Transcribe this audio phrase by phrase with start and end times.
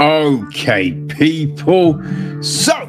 [0.00, 2.00] Okay, people.
[2.40, 2.88] So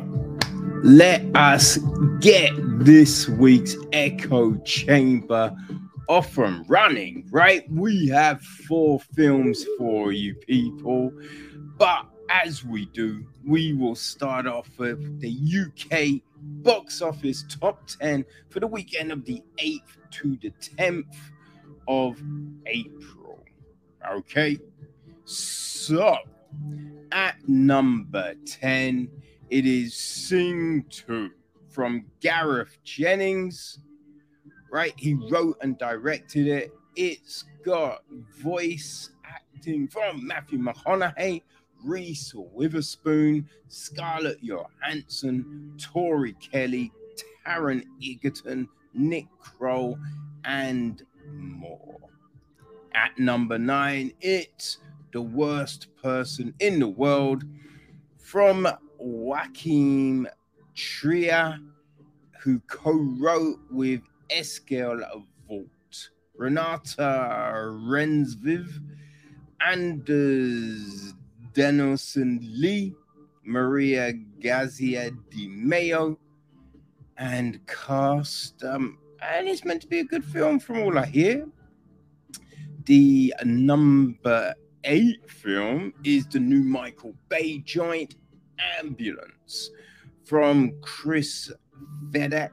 [0.83, 1.79] let us
[2.19, 2.53] get
[2.85, 5.55] this week's echo chamber
[6.07, 7.69] off and running, right?
[7.71, 11.11] We have four films for you people,
[11.79, 16.21] but as we do, we will start off with the UK
[16.63, 21.15] box office top 10 for the weekend of the 8th to the 10th
[21.87, 22.21] of
[22.67, 23.43] April.
[24.11, 24.59] Okay,
[25.25, 26.15] so
[27.11, 29.09] at number 10,
[29.49, 31.29] it is Sing 2
[31.69, 33.79] from Gareth Jennings.
[34.71, 34.93] Right?
[34.97, 36.71] He wrote and directed it.
[36.95, 38.03] It's got
[38.37, 41.41] voice acting from Matthew McConaughey,
[41.83, 46.91] Reese Witherspoon, Scarlett Johansson, Tori Kelly,
[47.45, 49.97] Taron Egerton, Nick Kroll,
[50.45, 51.99] and more.
[52.93, 54.79] At number nine, it's
[55.11, 57.43] the worst person in the world
[58.17, 58.67] from
[58.99, 60.27] Joachim
[60.75, 61.59] Trier,
[62.41, 65.01] who co-wrote with Eskil
[65.47, 67.51] Vogt, Renata
[67.87, 68.67] Rensviv,
[69.61, 71.13] Anders
[71.53, 72.93] Danielsen Lie,
[73.43, 76.17] Maria Gazia Di Mayo,
[77.17, 78.63] and cast.
[78.63, 81.47] Um, and it's meant to be a good film from all I hear.
[82.85, 88.15] The number eight film is the new Michael Bay joint
[88.79, 89.71] Ambulance
[90.25, 91.51] from Chris
[92.11, 92.51] Fedak,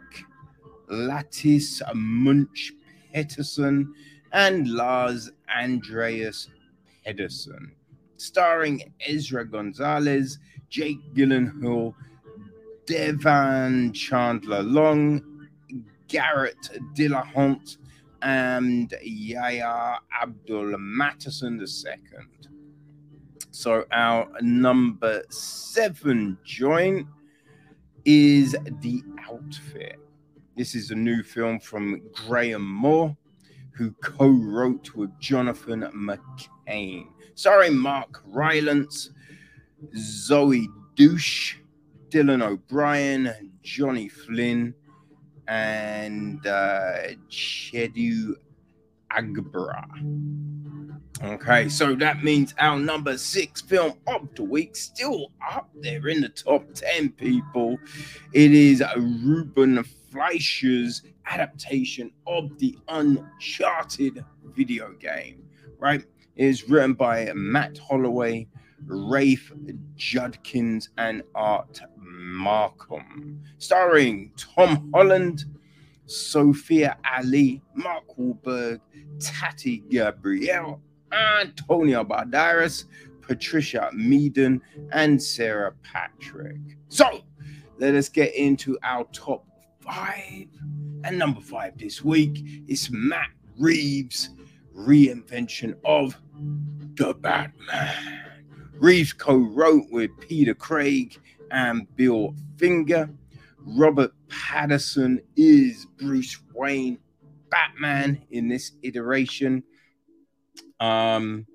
[0.89, 2.73] Lattice Munch
[3.13, 3.93] Petersen,
[4.33, 6.49] and Lars Andreas
[7.05, 7.73] Pedersen,
[8.17, 10.39] starring Ezra Gonzalez,
[10.69, 11.95] Jake Gyllenhaal,
[12.87, 15.23] Devan Chandler Long,
[16.09, 17.79] Garrett Dillahunt,
[18.27, 21.97] and Yahya Abdul Mattison II.
[23.53, 27.07] So our number seven joint
[28.05, 30.01] is The Outfit.
[30.57, 33.17] This is a new film from Graham Moore,
[33.77, 37.07] who co-wrote with Johnathan McClain,
[37.37, 39.11] Sorry, Mark Rylance,
[39.97, 41.61] Zoe Deutch,
[42.09, 44.75] Dylan O'Brien, Johnny Flynn,
[45.49, 48.35] and uh, Chedu
[49.13, 49.85] Agbara.
[51.23, 56.21] Okay, so that means our number six film of the week still up there in
[56.21, 57.79] the top 10 people.
[58.35, 65.43] It is Ruben Fleischer's adaptation of the Uncharted video game,
[65.79, 66.05] right?
[66.37, 68.47] It is written by Matt Holloway,
[68.85, 69.53] Rafe
[69.97, 75.45] Judkins, and Art Marcum, starring Tom Holland,
[76.07, 78.81] Sophia Ali, Mark Wahlberg,
[79.21, 80.81] Tati Gabrielle,
[81.13, 82.85] Antonio Banderas,
[83.23, 84.61] Patricia Meeden,
[84.93, 86.61] and Sarah Petrick.
[86.89, 87.23] So
[87.79, 89.45] let us get into our top
[89.81, 90.47] five.
[91.05, 94.31] And number five this week is Matt Reeves'
[94.77, 96.17] reinvention of
[96.95, 98.26] the Batman.
[98.79, 101.19] Reeves co wrote with Peter Craig
[101.51, 103.09] and Bill Finger.
[103.59, 106.99] Robert Pattinson is Bruce Wayne
[107.51, 109.63] Batman in this iteration.
[110.79, 111.47] Um,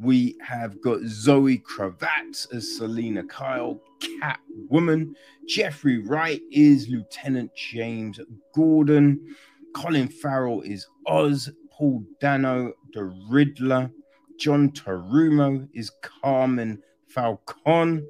[0.00, 5.12] we have got Zoe Kravitz as Selina Kyle, Catwoman.
[5.46, 8.18] Jeffrey Wright is Lieutenant James
[8.54, 9.36] Gordon.
[9.74, 11.50] Colin Farrell is Oz.
[11.70, 13.90] Paul Dano, the Riddler.
[14.38, 18.02] John Turturro is Carmine Falcone,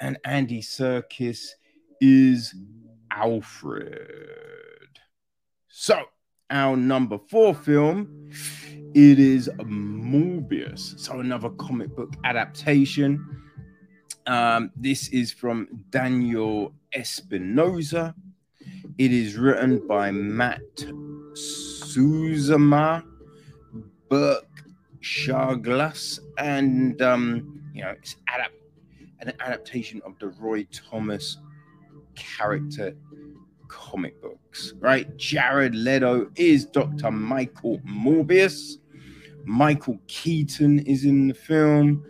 [0.00, 1.48] and Andy Serkis
[2.00, 2.54] is
[3.10, 3.98] Alfred.
[5.68, 6.02] So,
[6.50, 8.30] our number four film,
[8.94, 10.98] it is Morbius.
[10.98, 13.42] So, another comic book adaptation.
[14.26, 18.14] Um, this is from Daniel Espinosa.
[18.96, 20.60] It is written by Matt
[21.34, 23.04] Sazama,
[24.08, 24.53] Burk
[25.04, 28.54] Sharpless, and um, you know, it's adapt
[29.20, 31.36] an adaptation of the Roy Thomas
[32.14, 32.94] character
[33.68, 35.14] comic books, right?
[35.18, 37.10] Jared Leto is Dr.
[37.10, 38.78] Michael Morbius.
[39.44, 42.02] Michael Keaton is in the film.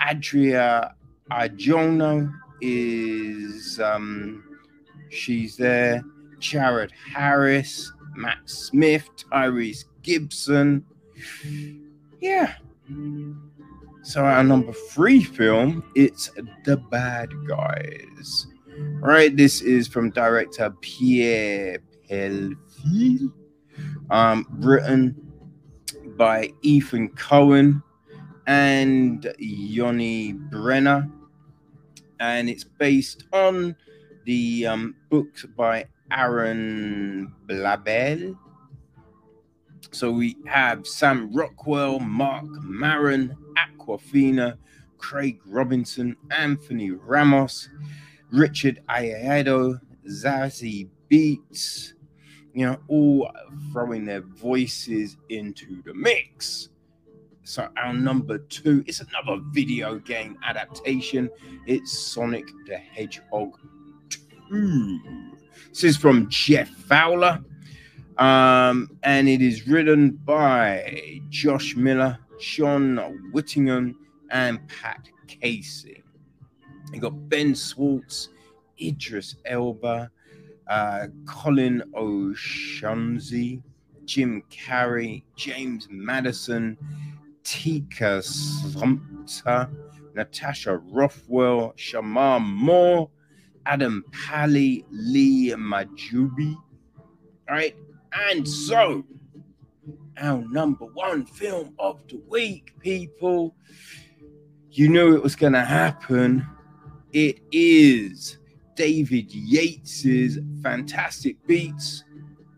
[0.00, 0.94] Adria
[1.32, 4.44] Arjona is um
[5.08, 6.04] she's there.
[6.38, 10.84] Jared Harris, Matt Smith, Tyrese Gibson.
[12.20, 12.54] Yeah,
[14.02, 16.30] so our number three film, it's
[16.64, 18.46] The Bad Guys.
[18.76, 21.78] Right, this is from director Pierre
[22.08, 23.32] Perifel,
[24.10, 25.14] um, written
[26.16, 27.82] by Etan Cohen
[28.46, 31.08] and Yoni Brenner.
[32.20, 33.76] And it's based on
[34.24, 38.36] the um, books by Aaron Blabey.
[39.92, 44.56] So we have Sam Rockwell, Marc Maron, Awkwafina,
[44.98, 47.68] Craig Robinson, Anthony Ramos,
[48.30, 51.94] Richard Ayoade, Zazie Beetz,
[52.54, 53.30] you know, all
[53.72, 56.68] throwing their voices into the mix.
[57.42, 61.28] So our number two is another video game adaptation.
[61.66, 63.58] It's Sonic the Hedgehog
[64.50, 65.00] 2.
[65.70, 67.40] This is from Jeff Fowler.
[68.20, 72.98] Um, and it is written by Josh Miller, Sean
[73.32, 73.96] Whittington,
[74.30, 76.02] and Pat Casey.
[76.92, 78.28] You got Ben Schwartz,
[78.80, 80.10] Idris Elba,
[80.68, 83.62] uh, Colin O'Shaughnessey,
[84.04, 86.76] Jim Carrey, James Marsden,
[87.42, 89.70] Tika Sumpter,
[90.14, 93.08] Natasha Rothwell, Shemar Moore,
[93.64, 96.54] Adam Pally, Lee Majdoub.
[97.48, 97.74] All right.
[98.12, 99.04] And so,
[100.18, 103.54] our number one film of the week, people.
[104.72, 106.46] You knew it was going to happen.
[107.12, 108.38] It is
[108.76, 112.04] David Yates's Fantastic Beats,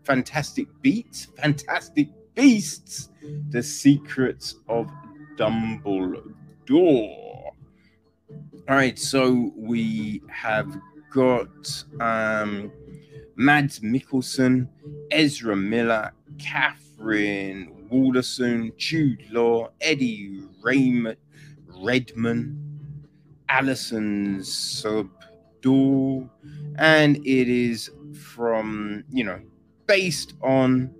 [0.03, 3.09] Fantastic Beats, Fantastic Beasts,
[3.49, 4.91] The Secrets of
[5.37, 6.23] Dumbledore.
[6.69, 7.55] All
[8.69, 10.79] right, so we have
[11.11, 12.71] got um,
[13.35, 14.67] Mads Mikkelsen,
[15.11, 21.17] Ezra Miller, Katherine Waterston, Jude Law, Eddie Raymond,
[21.67, 22.57] Redman,
[23.49, 26.29] Alison Sudol,
[26.77, 29.39] and it is from, you know,
[29.87, 30.93] based on,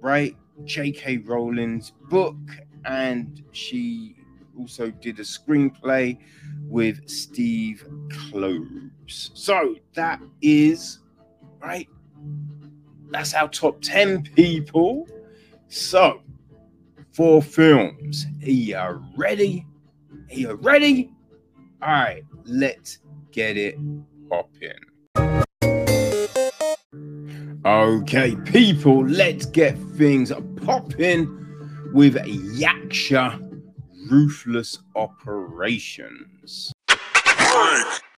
[0.00, 1.18] right, J.K.
[1.18, 2.36] Rowling's book,
[2.84, 4.16] and she
[4.58, 6.18] also did a screenplay
[6.62, 9.30] with Steve Kloves.
[9.34, 11.00] So that is
[11.66, 11.88] right?
[13.10, 15.08] That's our top 10 people.
[15.68, 16.22] So,
[17.12, 18.26] four films.
[18.44, 19.66] Are you ready?
[20.30, 21.12] Are you ready?
[21.82, 22.98] All right, let's
[23.32, 23.76] get it
[24.28, 24.78] popping.
[27.64, 30.32] Okay, people, let's get things
[30.64, 31.26] popping
[31.92, 33.42] with Yaksha
[34.08, 36.72] Ruthless Operations.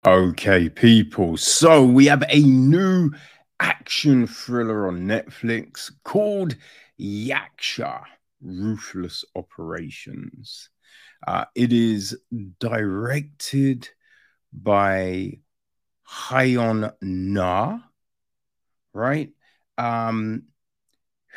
[0.06, 1.36] Okay, people.
[1.36, 3.10] So we have a new
[3.60, 6.56] action thriller on Netflix called
[7.00, 8.02] Yaksha
[8.42, 10.70] Ruthless Operations.
[11.26, 12.16] Uh, it is
[12.60, 13.88] directed
[14.52, 15.38] by
[16.08, 17.78] Hayon Na,
[18.92, 19.30] right?
[19.76, 20.44] Um,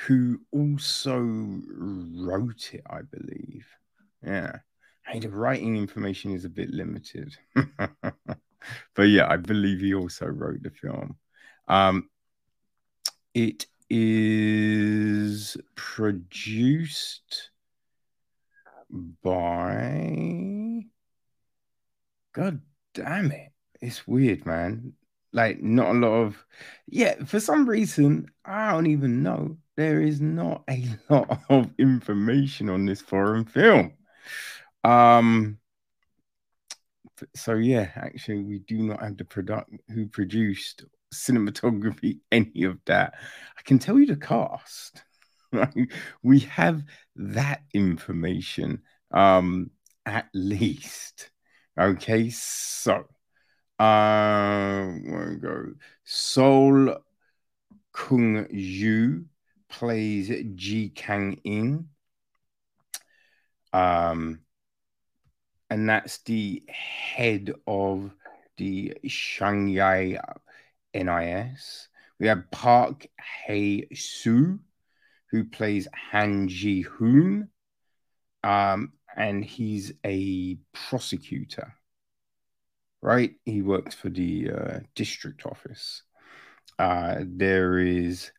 [0.05, 3.67] who also wrote it, I believe.
[4.23, 4.57] Yeah.
[5.05, 7.35] Hey, the writing information is a bit limited.
[8.95, 11.17] but yeah, I believe he also wrote the film.
[11.67, 12.09] Um,
[13.33, 17.49] it is produced
[19.23, 20.83] by.
[22.33, 22.61] God
[22.93, 23.51] damn it.
[23.81, 24.93] It's weird, man.
[25.33, 26.45] Like, not a lot of.
[26.87, 29.57] Yeah, for some reason, I don't even know.
[29.77, 33.93] There is not a lot of information on this foreign film.
[34.83, 35.57] Um,
[37.35, 43.13] so yeah, actually, we do not have the product who produced cinematography, any of that.
[43.57, 45.03] I can tell you the cast.
[45.53, 45.91] Right?
[46.23, 46.81] we have
[47.17, 49.69] that information um,
[50.05, 51.29] at least.
[51.77, 53.03] Okay, so
[53.77, 55.73] uh, we go.
[56.05, 56.95] Sol
[57.91, 59.25] Kung Yu
[59.67, 61.89] plays Ji Kang In.
[63.73, 64.39] Um,
[65.69, 68.11] and that's the head of
[68.57, 70.19] the Shanghai
[70.93, 71.87] NIS.
[72.19, 73.07] We have Park
[73.45, 74.59] Hae Soo,
[75.31, 77.49] who plays Han Ji Hoon,
[78.43, 81.73] um, and he's a prosecutor.
[83.01, 86.03] Right, he works for the uh, district office.
[86.77, 88.31] Uh, there is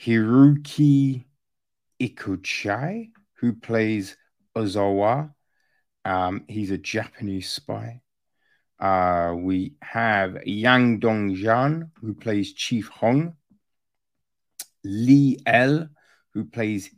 [0.00, 1.24] Hiroki
[2.00, 4.16] Ikuchai, who plays
[4.56, 5.32] Ozawa,
[6.04, 8.00] um, he's a Japanese spy.
[8.80, 13.36] Uh, we have Yang Dong who plays Chief Hong.
[14.82, 15.88] Li L,
[16.32, 16.90] who plays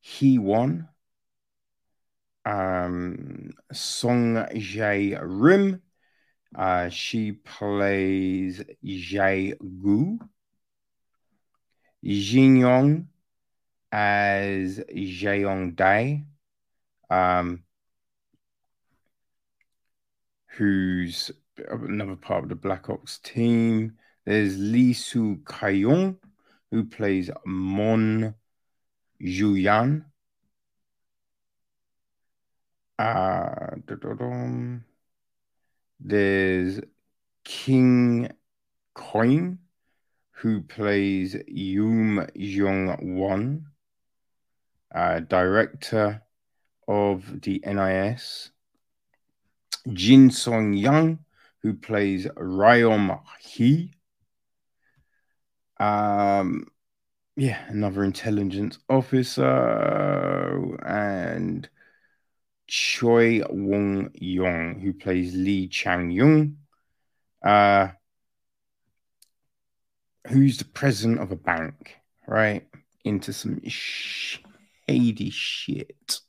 [0.00, 0.88] He Won.
[2.44, 5.80] Um, Song Jae Rim,
[6.56, 10.18] uh, she plays Jae Gu.
[12.04, 13.08] Jin Yong
[13.92, 16.24] as Jaeyoung Dae
[17.08, 17.62] um,
[20.56, 21.30] who's
[21.70, 23.96] another part of the Black Ops team.
[24.24, 26.18] There's Lee Soo Kyung,
[26.70, 28.34] who plays Mon
[29.20, 30.04] Juyan.
[32.98, 33.76] Uh,
[35.98, 36.80] there's
[37.44, 38.30] King
[38.94, 39.58] Coin,
[40.30, 43.66] who plays Yoon Jong Won,
[44.94, 46.22] uh, director
[46.86, 48.51] of the NIS.
[49.92, 51.18] Jin Song Young,
[51.62, 53.92] who plays Ryom Hee.
[55.78, 56.66] Um,
[57.36, 59.42] yeah, another intelligence officer,
[60.84, 61.68] and
[62.66, 66.58] Choi Wong Yong, who plays Lee Chang Yung,
[67.44, 67.88] uh,
[70.28, 71.96] who's the president of a bank,
[72.26, 72.66] right?
[73.04, 76.20] Into some shady shit.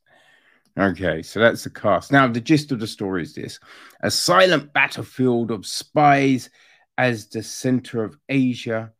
[0.77, 2.11] Okay, so that's the cast.
[2.11, 3.59] Now, the gist of the story is this
[4.01, 6.49] a silent battlefield of spies
[6.97, 8.91] as the center of Asia.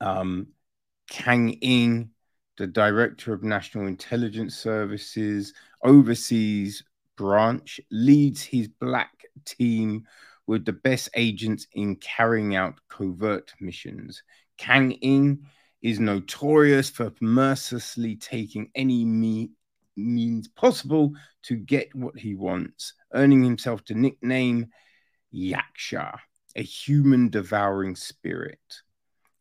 [0.00, 0.48] Um,
[1.10, 2.10] Kang In,
[2.58, 6.84] the director of National Intelligence Services, overseas
[7.16, 10.04] branch, leads his black team
[10.46, 14.22] with the best agents in carrying out covert missions.
[14.58, 15.46] Kang In
[15.82, 19.50] is notorious for mercilessly taking any me
[19.96, 21.12] means possible
[21.44, 24.66] to get what he wants, earning himself the nickname
[25.34, 26.18] Yaksha,
[26.54, 28.60] a human devouring spirit.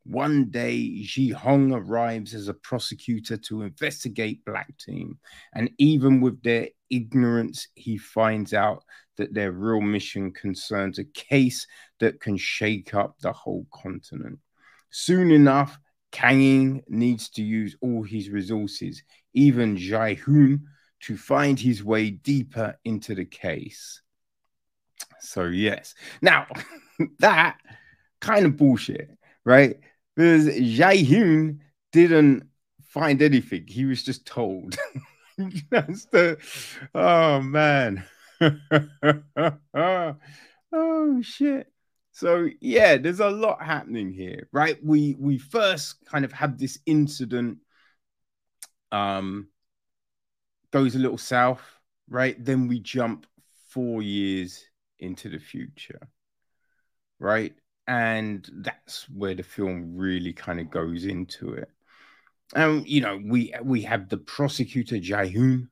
[0.04, 5.18] One day, Ji Hong arrives as a prosecutor to investigate Black Team,
[5.54, 8.84] and even with their ignorance, he finds out
[9.18, 11.66] that their real mission concerns a case
[12.00, 14.38] that can shake up the whole continent.
[14.92, 15.80] Soon enough,
[16.16, 19.04] Kang needs to use all his resources,
[19.34, 20.66] even Jai Hoon,
[21.02, 24.02] to find his way deeper into the case.
[25.20, 25.94] So, yes.
[26.22, 26.48] Now,
[27.20, 27.58] that
[28.22, 29.10] kind of bullshit,
[29.44, 29.78] right?
[30.16, 31.60] Because Jai Hoon
[31.92, 32.48] didn't
[32.88, 33.66] find anything.
[33.68, 34.78] He was just told.
[35.70, 36.38] That's the
[36.96, 38.06] oh man.
[40.72, 41.68] oh shit.
[42.16, 44.78] So yeah, there's a lot happening here, right?
[44.82, 47.58] We we first kind of have this incident
[48.94, 49.50] um
[50.72, 51.62] goes a little south,
[52.10, 52.38] right?
[52.44, 53.28] Then we jump
[53.68, 54.64] four years
[54.98, 56.08] into the future,
[57.20, 57.54] right?
[57.88, 61.70] and that's where the film really kind of goes into it.
[62.56, 65.70] And you know, we we have the prosecutor Jae-hoon,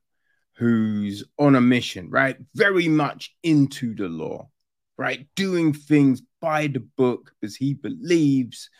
[0.56, 2.36] who's on a mission, right?
[2.54, 4.48] Very much into the law,
[4.96, 5.26] right?
[5.36, 8.70] Doing things by the book because he believes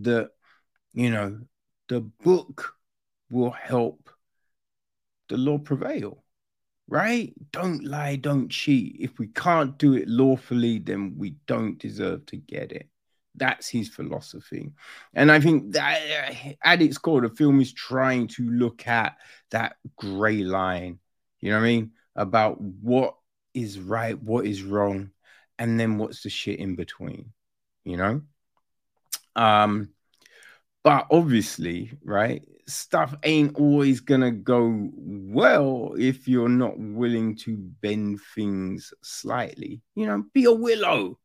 [0.00, 0.30] that
[0.92, 1.40] you know
[1.88, 2.74] the book
[3.30, 4.10] will help
[5.28, 6.22] the law prevail
[6.92, 7.32] right?
[7.52, 8.96] Don't lie, don't cheat.
[9.00, 12.86] If we can't do it lawfully, then we don't deserve to get it.
[13.34, 14.72] That's his philosophy.
[15.14, 16.00] And I think that
[16.46, 19.16] uh, at its core, the film is trying to look at
[19.52, 20.98] that gray line,
[21.40, 21.92] you know what I mean?
[22.14, 23.14] About what
[23.54, 25.12] is right, what is wrong,
[25.58, 27.32] and then what's the shit in between,
[27.84, 28.22] you know?
[29.36, 29.90] Um,
[30.84, 38.20] but obviously, right, stuff ain't always gonna go well if you're not willing to bend
[38.34, 39.82] things slightly.
[39.94, 41.18] You know, be a willow.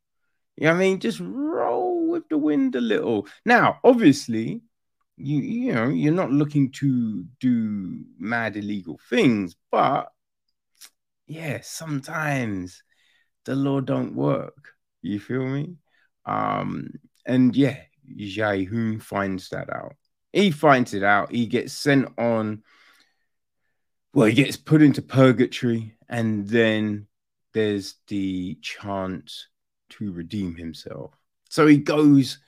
[0.55, 0.99] You know I mean?
[0.99, 3.27] Just roll with the wind a little.
[3.45, 4.61] Now, obviously,
[5.17, 10.11] you you know, you're not looking to do mad illegal things, but
[11.27, 12.83] yeah, sometimes
[13.47, 14.73] the law don't work.
[15.01, 15.77] You feel me?
[16.25, 16.91] Um,
[17.25, 17.77] and yeah,
[18.15, 19.95] Jae-hoon finds that out.
[20.31, 21.31] He finds it out.
[21.31, 22.61] He gets sent on.
[24.13, 27.07] Well, he gets put into purgatory, and then
[27.53, 29.47] there's the chance
[29.89, 31.13] to redeem himself.
[31.49, 32.39] So he goes,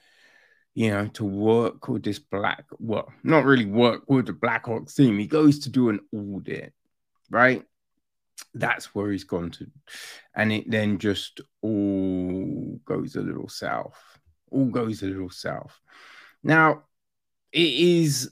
[0.73, 4.93] you know, to work with this black, well, not really work with the Black Ops
[4.93, 5.17] team.
[5.17, 6.73] He goes to do an audit,
[7.29, 7.63] right?
[8.53, 9.67] That's where he's gone to.
[10.35, 13.99] And it then just all goes a little south.
[14.51, 15.79] All goes a little south.
[16.43, 16.83] Now,
[17.51, 18.31] it is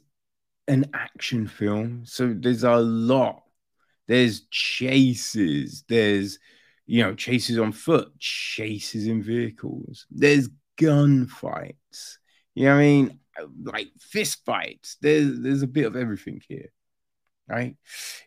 [0.68, 3.44] an action film, so there's a lot.
[4.08, 6.40] There's chases, there's
[6.88, 10.08] you know, chases on foot, chases in vehicles.
[10.10, 10.50] There's
[10.80, 12.18] gunfights.
[12.56, 13.20] You know what I mean?
[13.64, 14.98] Like fist fights.
[15.02, 16.72] There's there's a bit of everything here.
[17.50, 17.76] Right?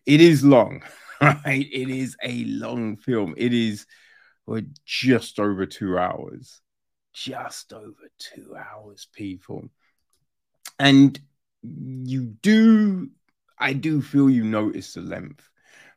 [0.06, 0.82] It is long,
[1.20, 1.68] right?
[1.72, 3.34] It is a long film.
[3.36, 3.86] It is
[4.46, 6.60] well, just over two hours.
[7.12, 9.68] Just over two hours, people.
[10.78, 11.20] And
[11.62, 13.10] you do,
[13.58, 15.48] I do feel you notice the length,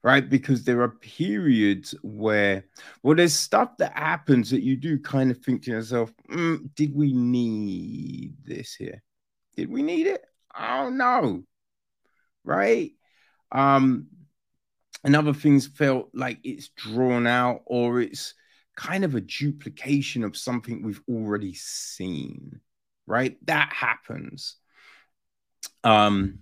[0.04, 0.28] right?
[0.28, 2.66] Because there are periods where,
[3.02, 6.94] well, there's stuff that happens that you do kind of think to yourself, mm, did
[6.94, 9.02] we need this here?
[9.56, 10.24] Did we need it?
[10.56, 11.44] Oh no,
[12.44, 12.92] right?
[13.54, 14.08] Um,
[15.04, 18.34] and other things felt like it's drawn out or it's
[18.76, 22.60] kind of a duplication of something we've already seen,
[23.06, 23.38] right?
[23.46, 24.56] That happens.
[25.84, 26.40] Um,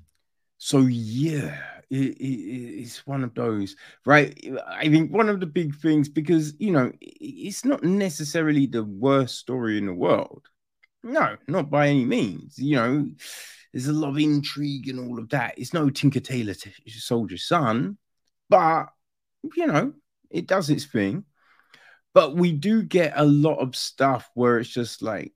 [0.58, 1.58] so yeah,
[1.90, 3.76] it, it, it's one of those,
[4.06, 4.40] right?
[4.68, 9.40] I think one of the big things because you know it's not necessarily the worst
[9.40, 10.48] story in the world.
[11.04, 12.60] No, not by any means.
[12.60, 13.08] You know,
[13.74, 15.58] there's a lot of intrigue and all of that.
[15.58, 16.56] It's no Tinker Tailor
[16.88, 17.98] Soldier Son,
[18.50, 18.88] but
[19.56, 19.94] you know,
[20.30, 21.26] it does its thing.
[22.14, 25.34] But we do get a lot of stuff where it's just like,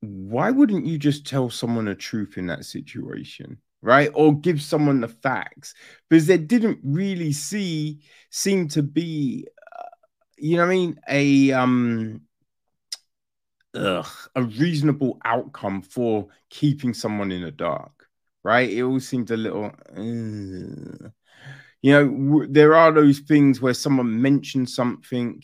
[0.00, 3.58] why wouldn't you just tell someone the truth in that situation?
[3.80, 5.72] Right, or give someone the facts
[6.10, 9.46] because there didn't really see seem to be,
[9.78, 9.82] uh,
[10.36, 12.22] you know, what I mean, a um,
[13.78, 18.08] ugh, a reasonable outcome for keeping someone in the dark,
[18.42, 18.68] right?
[18.68, 24.74] It all seemed a little, you know, w- there are those things where someone mentions
[24.74, 25.42] something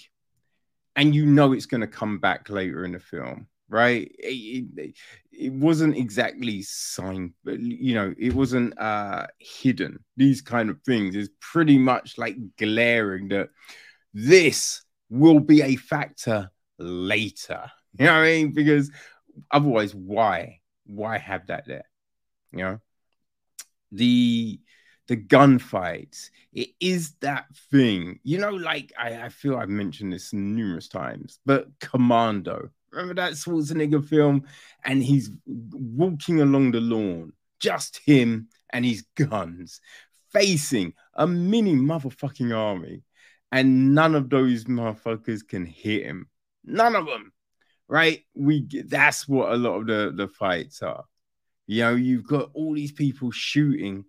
[0.96, 4.10] and you know it's going to come back later in the film, right?
[4.18, 4.94] It, it,
[5.32, 10.04] it, wasn't exactly signed, but you know, it wasn't uh, hidden.
[10.16, 13.48] These kind of things is pretty much like glaring that
[14.12, 17.70] this will be a factor later.
[17.98, 18.52] You know what I mean?
[18.52, 18.90] Because
[19.50, 20.60] otherwise, why?
[20.84, 21.84] Why have that there?
[22.50, 22.78] You know,
[23.92, 24.60] the
[25.06, 26.30] the gunfights.
[26.52, 28.50] It is that thing, you know.
[28.50, 32.70] Like I, I feel I've mentioned this numerous times, but Commando.
[32.90, 34.44] Remember that Schwarzenegger film?
[34.84, 39.80] And he's walking along the lawn, just him and his guns,
[40.32, 43.02] facing a mini motherfucking army,
[43.50, 46.28] and none of those motherfuckers can hit him.
[46.64, 47.32] None of them,
[47.88, 48.20] right?
[48.34, 51.04] We that's what a lot of the the fights are.
[51.66, 54.04] You know, you've got all these people shooting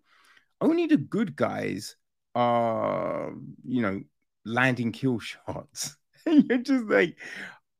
[0.61, 1.95] only the good guys
[2.33, 3.33] are,
[3.65, 4.01] you know,
[4.45, 5.97] landing kill shots.
[6.25, 7.17] and you're just like,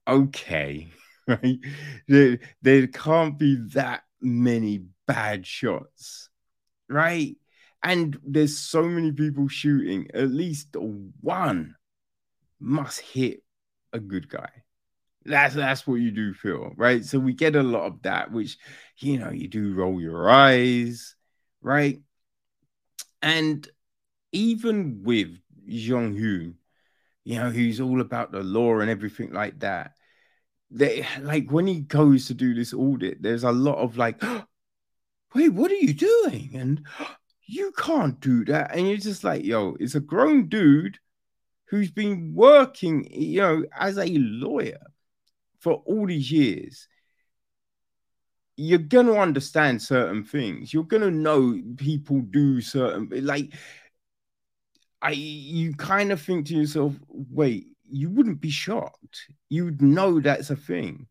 [0.08, 0.90] okay,
[1.28, 1.60] right?
[2.08, 6.30] There, there can't be that many bad shots,
[6.90, 7.36] right?
[7.84, 10.76] And there's so many people shooting, at least
[11.22, 11.76] one
[12.60, 13.44] must hit
[13.94, 14.50] a good guy.
[15.26, 17.04] That's that's what you do feel, right?
[17.04, 18.58] So we get a lot of that, which
[19.00, 21.16] you know, you do roll your eyes,
[21.62, 22.00] right?
[23.22, 23.68] And
[24.32, 25.36] even with
[25.68, 26.56] Jong Hoon,
[27.24, 29.94] you know, who's all about the law and everything like that,
[30.70, 34.22] they like when he goes to do this audit, there's a lot of like,
[35.36, 36.52] wait, what are you doing?
[36.54, 36.86] And
[37.48, 38.76] you can't do that.
[38.76, 41.00] And you're just like, yo, it's a grown dude
[41.70, 44.78] who's been working, you know, as a lawyer
[45.66, 46.88] for all these years
[48.58, 50.74] you're going to understand certain things.
[50.74, 53.54] You're going to know people do certain like
[55.02, 59.28] I you kind of think to yourself, wait, you wouldn't be shocked.
[59.50, 61.08] You'd know that's a thing.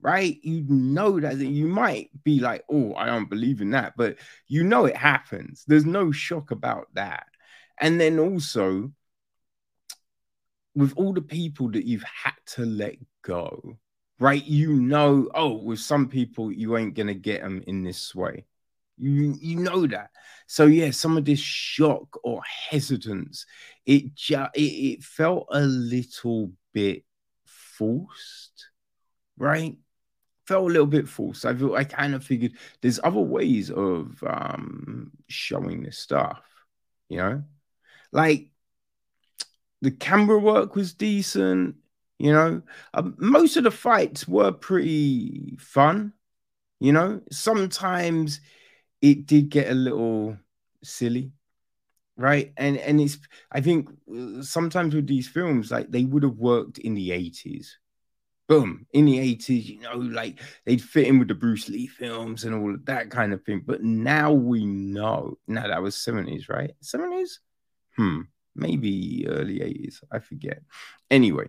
[0.00, 0.36] Right?
[0.42, 4.62] You'd know that you might be like, oh, I don't believe in that, but you
[4.62, 5.64] know it happens.
[5.66, 7.26] There's no shock about that.
[7.80, 8.92] And then also,
[10.78, 13.76] with all the people that you've had to let go,
[14.20, 14.44] right?
[14.44, 18.46] You know, oh, with some people, you ain't gonna get them in this way.
[18.96, 20.10] You you know that.
[20.46, 23.44] So yeah, some of this shock or hesitance,
[23.86, 27.02] it just it, it felt a little bit
[27.44, 28.68] forced,
[29.36, 29.76] right?
[30.46, 31.44] Felt a little bit forced.
[31.44, 36.44] I feel I kind of figured there's other ways of um showing this stuff,
[37.08, 37.42] you know,
[38.12, 38.52] like
[39.80, 41.76] the camera work was decent
[42.18, 42.62] you know,
[42.94, 46.12] um, most of the fights were pretty fun.
[46.80, 48.40] You know, sometimes
[49.00, 50.36] it did get a little
[50.82, 51.32] silly,
[52.16, 52.52] right?
[52.56, 53.18] And and it's
[53.52, 57.78] I think uh, sometimes with these films, like they would have worked in the eighties.
[58.48, 62.44] Boom, in the eighties, you know, like they'd fit in with the Bruce Lee films
[62.44, 63.62] and all of that kind of thing.
[63.64, 65.38] But now we know.
[65.46, 66.72] Now that was seventies, right?
[66.80, 67.40] Seventies,
[67.96, 68.22] hmm,
[68.58, 70.02] maybe early eighties.
[70.12, 70.62] I forget.
[71.10, 71.46] Anyway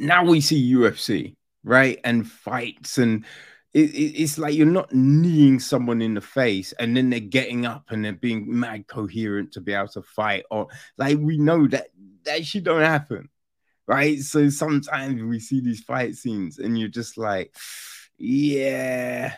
[0.00, 2.00] now we see UFC, right?
[2.02, 3.24] And fights and
[3.72, 7.66] it, it, it's like you're not kneeing someone in the face and then they're getting
[7.66, 10.66] up and they're being mad coherent to be able to fight or
[10.98, 11.88] like we know that
[12.24, 13.28] that shit don't happen
[13.86, 17.54] right so sometimes we see these fight scenes and you're just like
[18.18, 19.32] yeah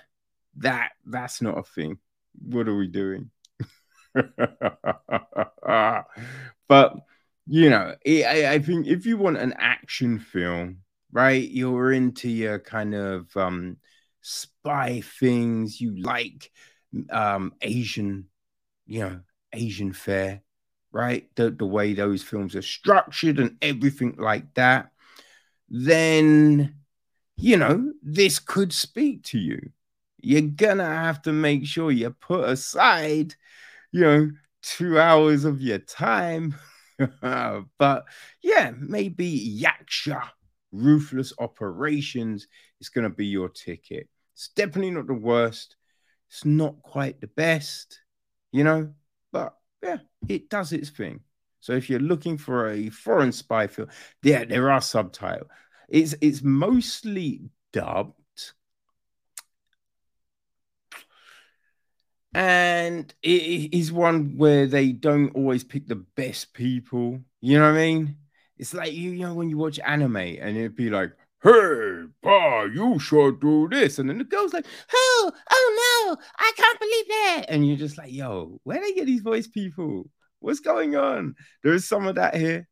[0.57, 1.99] that that's not a thing
[2.43, 3.31] what are we doing
[6.69, 6.97] but
[7.47, 10.79] you know, I, I think if you want an action film,
[11.13, 13.79] right, you're into your kind of um
[14.23, 16.51] spy things, you like
[17.11, 18.27] um Asian,
[18.87, 19.21] you know,
[19.53, 20.43] Asian fare,
[20.93, 21.29] right?
[21.37, 24.91] The the way those films are structured and everything like that,
[25.69, 26.77] then
[27.37, 29.71] you know, this could speak to you.
[30.21, 33.35] You're gonna have to make sure you put aside,
[33.93, 34.31] you know,
[34.63, 36.55] two hours of your time.
[37.21, 38.05] but
[38.43, 40.23] yeah, maybe Yaksha,
[40.73, 42.47] Ruthless Operations
[42.81, 44.09] is gonna be your ticket.
[44.35, 45.77] It's definitely not the worst.
[46.29, 48.01] It's not quite the best,
[48.53, 48.93] you know,
[49.33, 49.99] but yeah,
[50.29, 51.21] it does its thing.
[51.61, 53.89] So if you're looking for a foreign spy film,
[54.23, 55.49] yeah, there are subtitles.
[55.89, 58.19] It's it's mostly dubbed.
[62.35, 67.21] And it is one where they don't always pick the best people.
[67.41, 68.17] You know what I mean?
[68.57, 72.65] It's like you, you know when you watch anime and it'd be like, "Hey, pa,
[72.65, 77.09] you should do this," and then the girl's like, "Oh, oh no, I can't believe
[77.09, 80.09] that," and you're just like, "Yo, where they get these voice people?
[80.41, 82.69] What's going on?" There is some of that here.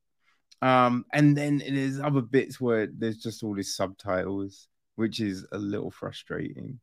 [0.62, 5.58] Um, and then there's other bits where there's just all these subtitles, which is a
[5.58, 6.80] little frustrating.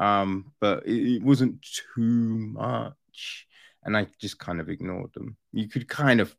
[0.00, 3.46] Um, but it, it wasn't too much,
[3.84, 5.36] and I just kind of ignored them.
[5.52, 6.34] You could kind of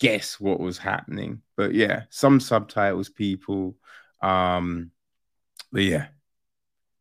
[0.00, 3.76] guess what was happening, but yeah, some subtitles, people.
[4.20, 4.90] Um,
[5.72, 6.08] but yeah,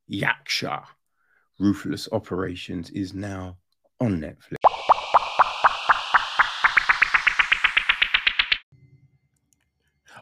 [0.09, 0.83] Yaksha,
[1.59, 3.57] Ruthless Operations is now
[3.99, 4.57] on Netflix.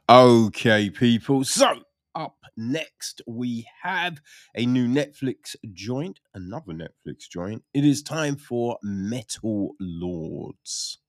[0.10, 1.44] Okay, people.
[1.44, 1.82] So,
[2.16, 4.20] up next, we have
[4.56, 7.64] a new Netflix joint, another Netflix joint.
[7.74, 11.00] It is time for Metal Lords.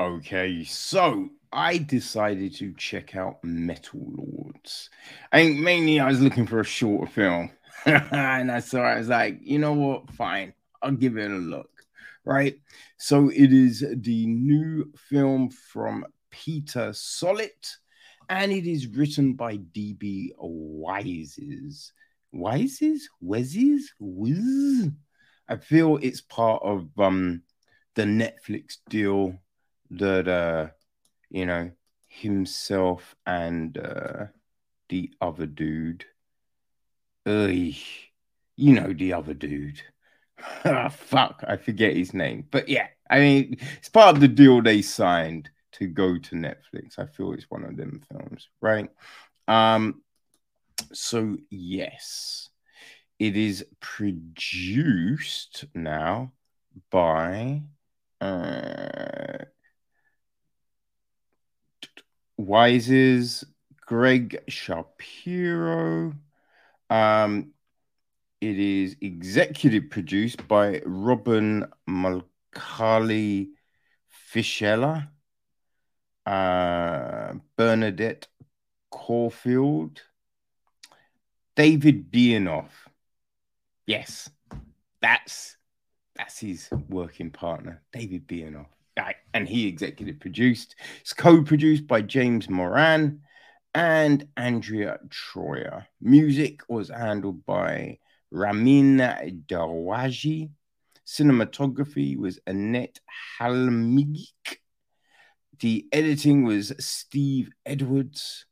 [0.00, 4.90] Okay, so I decided to check out Metal Lords.
[5.32, 7.50] Think mainly I was looking for a shorter film.
[7.86, 10.10] and I saw I was like, you know what?
[10.12, 10.54] Fine.
[10.82, 11.68] I'll give it a look
[12.24, 12.54] right?
[12.98, 17.76] So it is the new film from Peter Sollett,
[18.28, 21.92] and it is written by DB Wises.
[22.34, 23.02] Wises?
[23.22, 23.82] Wezes?
[24.00, 24.90] Wiz?
[25.48, 27.42] I feel it's part of um
[27.94, 29.38] the Netflix deal
[29.90, 30.68] that uh
[31.30, 31.70] you know
[32.08, 34.26] himself and uh
[34.88, 36.04] the other dude.
[37.26, 37.74] Ugh,
[38.56, 39.82] you know the other dude
[40.64, 42.46] oh, fuck, I forget his name.
[42.50, 46.98] But yeah, I mean, it's part of the deal they signed to go to Netflix.
[46.98, 48.88] I feel it's one of them films, right?
[49.48, 50.02] Um,
[50.92, 52.50] so yes,
[53.18, 56.32] it is produced now
[56.90, 57.62] by
[58.20, 59.38] uh,
[62.36, 63.44] Wise's
[63.86, 66.14] Greg Shapiro.
[66.90, 67.52] Um,
[68.40, 73.50] it is executive produced by Robin Mulcahy
[74.34, 75.08] Fischella,
[76.26, 78.28] uh, Bernadette
[78.90, 80.02] Caulfield,
[81.56, 82.70] David Benioff.
[83.86, 84.30] Yes,
[85.00, 85.56] that's
[86.14, 88.66] that's his working partner, David Benioff.
[89.34, 90.76] And he executive produced.
[91.00, 93.22] It's co-produced by James Moran
[93.74, 95.86] and Andrea Troyer.
[96.00, 97.98] Music was handled by
[98.30, 100.50] Ramin Djawadi.
[101.06, 103.00] Cinematography was Annette
[103.40, 104.26] Halmig.
[105.62, 108.44] The editing was Steve Edwards.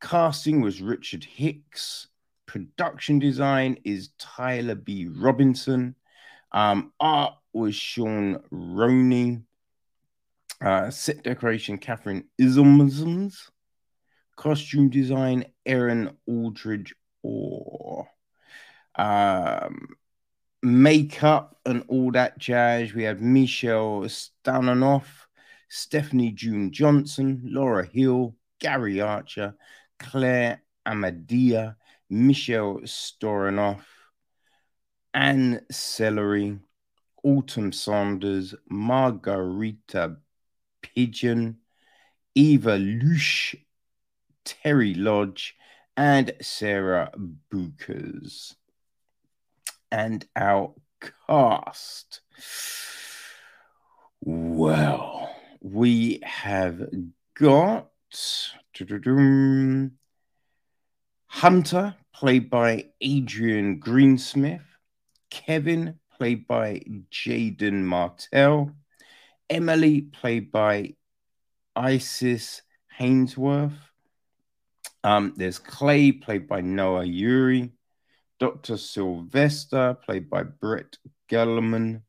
[0.00, 2.08] Casting was Richard Hicks.
[2.44, 5.08] Production design is Tyler B.
[5.08, 5.94] Robinson.
[6.52, 9.42] Um, art was Sean Roney.
[10.60, 13.50] Uh, set decoration, Catherine Ismons.
[14.36, 18.08] Costume design, Aaron Aldridge Orr
[19.00, 19.88] um,
[20.62, 22.92] makeup and all that jazz.
[22.92, 25.19] We have Michelle Stanonoff,
[25.70, 29.54] Stephanie June Johnson, Laura Hill, Gary Archer,
[29.98, 31.76] Claire Amadea,
[32.10, 33.84] Michelle Storanoff,
[35.14, 36.58] Anne Celery,
[37.22, 40.16] Autumn Saunders, Margarita
[40.82, 41.58] Pigeon,
[42.34, 43.54] Eva Lush,
[44.44, 45.56] Terry Lodge,
[45.96, 47.12] and Sarah
[47.50, 48.54] Bookers
[49.92, 52.20] and our cast.
[54.20, 55.29] Well,
[55.60, 56.88] we have
[57.34, 57.88] got
[61.26, 64.62] Hunter, played by Adrian Greensmith.
[65.30, 68.72] Kevin, played by Jaeden Martell.
[69.48, 70.94] Emily, played by
[71.76, 72.62] Isis
[72.98, 73.72] Hainsworth.
[75.02, 77.70] Um, there's Clay, played by Noah Urrea.
[78.38, 78.76] Dr.
[78.76, 80.96] Sylvester, played by Brett
[81.30, 82.02] Gelman.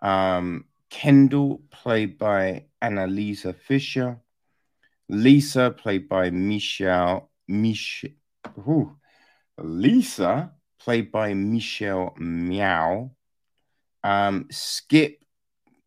[0.00, 4.20] Um, Kendall, played by Annalisa Fisher.
[5.08, 7.30] Lisa, played by Michelle.
[7.48, 8.04] Mich-
[8.58, 8.98] Ooh.
[9.58, 13.16] Lisa, played by Michelle Mao.
[14.04, 15.24] Um, Skip,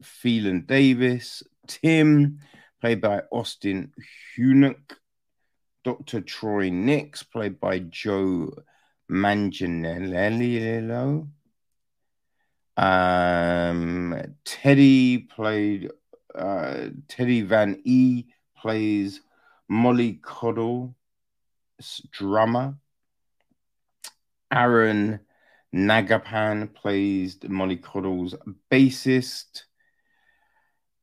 [0.02, 1.44] Phelan Davis.
[1.68, 2.40] Tim,
[2.82, 3.94] played by Austin
[4.36, 4.98] Hunick.
[5.84, 6.22] Dr.
[6.22, 8.52] Troy Nix, played by Joe
[9.10, 11.30] Manganiello.
[12.78, 15.92] Um, Teddy played,
[16.34, 18.26] uh, Teddy Van E
[18.58, 19.22] plays
[19.68, 20.96] Molly Coddle,
[22.12, 22.76] drummer.
[24.52, 25.20] Aaron
[25.74, 28.36] Nagapan plays Molly Coddle's
[28.72, 29.64] bassist.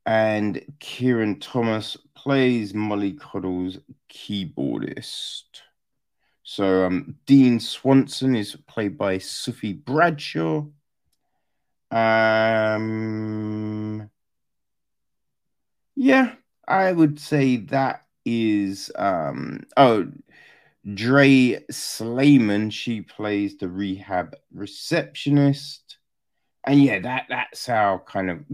[0.04, 3.78] And Kieran Thomas plays Molly Coddle's
[4.10, 5.44] keyboardist.
[6.42, 10.64] So um, Dean Swanson is played by Sophie Bradshaw.
[11.92, 12.88] Um,
[15.94, 16.34] yeah,
[16.66, 20.06] I would say that is um oh
[20.94, 25.98] Dre Slayman, she plays the rehab receptionist.
[26.64, 28.44] And yeah, that that's our kind of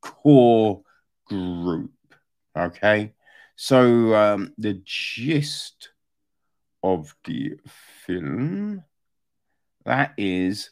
[0.00, 0.82] core
[1.26, 1.92] group.
[2.56, 3.12] Okay.
[3.54, 5.90] So um the gist
[6.82, 7.58] of the
[8.06, 8.82] film
[9.84, 10.70] that is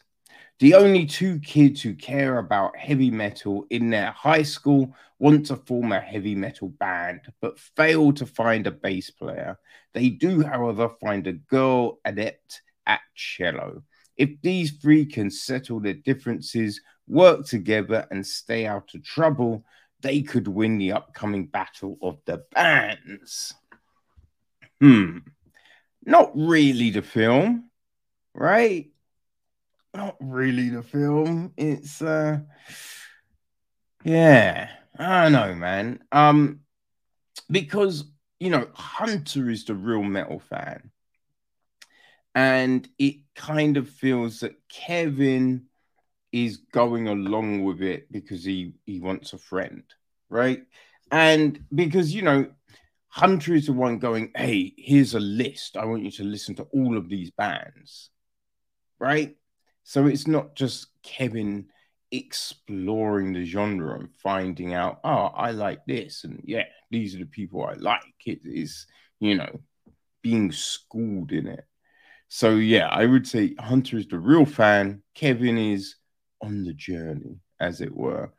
[0.59, 5.55] the only two kids who care about heavy metal in their high school want to
[5.55, 9.57] form a heavy metal band, but fail to find a bass player.
[9.93, 13.83] They do, however, find a girl adept at cello.
[14.15, 19.63] If these three can settle their differences, work together, and stay out of trouble,
[20.01, 23.53] they could win the upcoming battle of the bands.
[24.81, 25.19] Hmm.
[26.03, 27.69] Not really the film,
[28.33, 28.87] right?
[29.97, 31.51] Not really the film.
[31.57, 32.39] It's uh
[34.05, 35.99] yeah, I don't know, man.
[36.11, 36.61] Um
[37.49, 38.05] because
[38.39, 40.91] you know, Hunter is the real metal fan.
[42.35, 45.65] And it kind of feels that Kevin
[46.31, 49.83] is going along with it because he he wants a friend,
[50.29, 50.61] right?
[51.11, 52.45] And because you know,
[53.07, 55.75] Hunter is the one going, "Hey, here's a list.
[55.75, 58.11] I want you to listen to all of these bands."
[58.99, 59.37] Right?
[59.87, 61.67] So it's not just Kevin
[62.11, 67.25] exploring the genre and finding out, oh, I like this, and yeah, these are the
[67.25, 68.01] people I like.
[68.25, 68.85] It is,
[69.21, 69.61] you know,
[70.21, 71.63] being schooled in it.
[72.27, 75.03] So yeah, I would say Hunter is the real fan.
[75.15, 75.95] Kevin is
[76.41, 78.33] on the journey, as it were.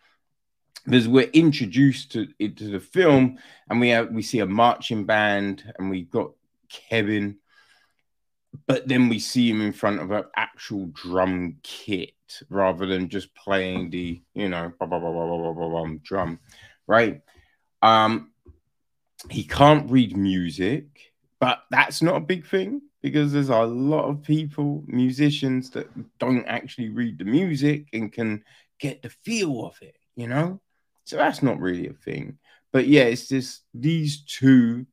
[0.85, 3.39] Because we're introduced to into the film,
[3.71, 6.31] and we have we see a marching band, and we've got
[6.69, 7.39] Kevin
[8.67, 12.13] but then we see him in front of an actual drum kit
[12.51, 16.39] rather than just playing the you know blah, blah, blah, drum
[16.87, 17.21] right?
[17.83, 18.33] Um
[19.29, 24.23] he can't read music but that's not a big thing because there's a lot of
[24.23, 28.43] people musicians that don't actually read the music and can
[28.79, 30.61] get the feel of it you know?
[31.05, 32.39] So that's not really a thing.
[32.73, 34.87] But yeah it's just these two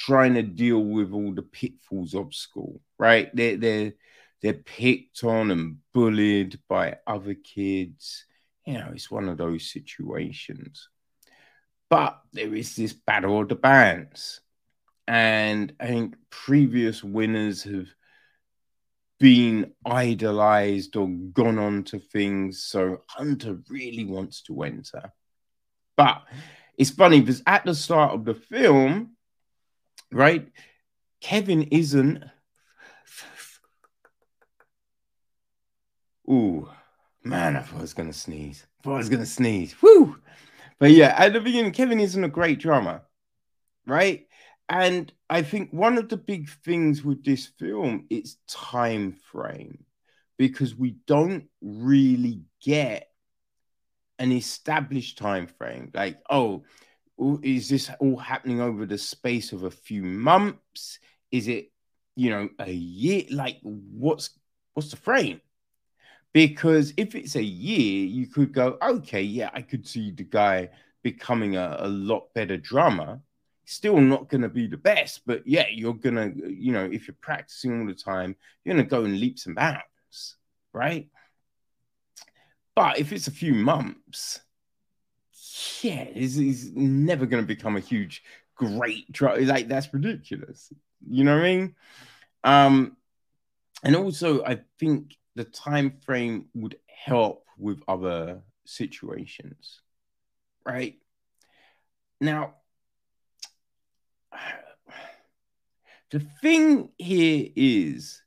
[0.00, 3.34] trying to deal with all the pitfalls of school, right?
[3.36, 3.92] They're they're
[4.40, 8.24] they're picked on and bullied by other kids.
[8.66, 10.88] You know, it's one of those situations.
[11.90, 14.40] But there is this battle of the bands.
[15.06, 17.88] And I think previous winners have
[19.18, 22.62] been idolized or gone on to things.
[22.62, 25.12] So Hunter really wants to enter.
[25.96, 26.22] But
[26.78, 29.16] it's funny because at the start of the film,
[30.12, 30.48] right?
[31.20, 32.24] Kevin isn't.
[36.28, 36.68] Ooh,
[37.24, 38.66] man, I was gonna sneeze.
[38.84, 39.74] I was gonna sneeze.
[39.82, 40.16] Woo!
[40.78, 43.02] But yeah, at the beginning, Kevin isn't a great drummer,
[43.86, 44.26] right?
[44.68, 49.84] And I think one of the big things with this film is time frame,
[50.38, 53.08] because we don't really get
[54.20, 55.90] an established time frame.
[55.92, 56.64] Like, oh,
[57.42, 60.98] is this all happening over the space of a few months?
[61.30, 61.70] Is it,
[62.16, 63.24] you know, a year?
[63.30, 64.30] Like, what's
[64.74, 65.40] what's the frame?
[66.32, 70.70] Because if it's a year, you could go, okay, yeah, I could see the guy
[71.02, 73.20] becoming a, a lot better drummer.
[73.64, 77.06] Still not going to be the best, but yeah, you're going to, you know, if
[77.06, 80.36] you're practicing all the time, you're going to go in leaps and bounds,
[80.72, 81.08] right?
[82.74, 84.40] But if it's a few months,
[85.82, 88.22] yeah, he's, he's never going to become a huge,
[88.54, 89.42] great drug.
[89.42, 90.72] Like that's ridiculous.
[91.08, 91.74] You know what I mean?
[92.44, 92.96] Um,
[93.82, 99.80] and also I think the time frame would help with other situations,
[100.66, 100.98] right?
[102.20, 102.54] Now,
[106.10, 108.22] the thing here is,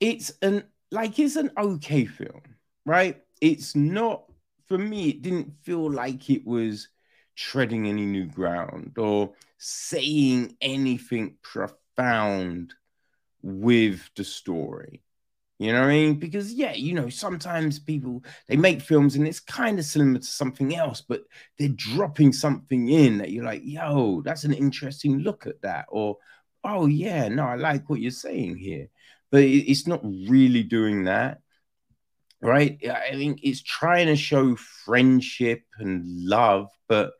[0.00, 2.42] it's an like it's an okay film,
[2.86, 3.20] right?
[3.40, 4.24] It's not
[4.68, 5.08] for me.
[5.08, 6.88] It didn't feel like it was
[7.36, 12.74] treading any new ground or saying anything profound
[13.42, 15.02] with the story.
[15.58, 16.14] You know what I mean?
[16.14, 20.26] Because yeah, you know, sometimes people they make films and it's kind of similar to
[20.26, 21.24] something else, but
[21.58, 25.86] they're dropping something in that you're like, yo, that's an interesting look at that.
[25.88, 26.16] Or,
[26.62, 28.88] oh yeah, no, I like what you're saying here.
[29.32, 31.40] But it's not really doing that.
[32.40, 32.78] Right.
[32.88, 37.12] I think it's trying to show friendship and love, but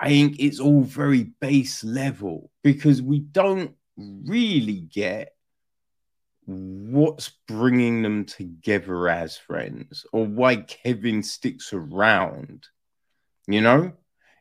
[0.00, 5.34] I think it's all very base level because we don't really get
[6.46, 12.66] what's bringing them together as friends or why Kevin sticks around.
[13.46, 13.92] You know,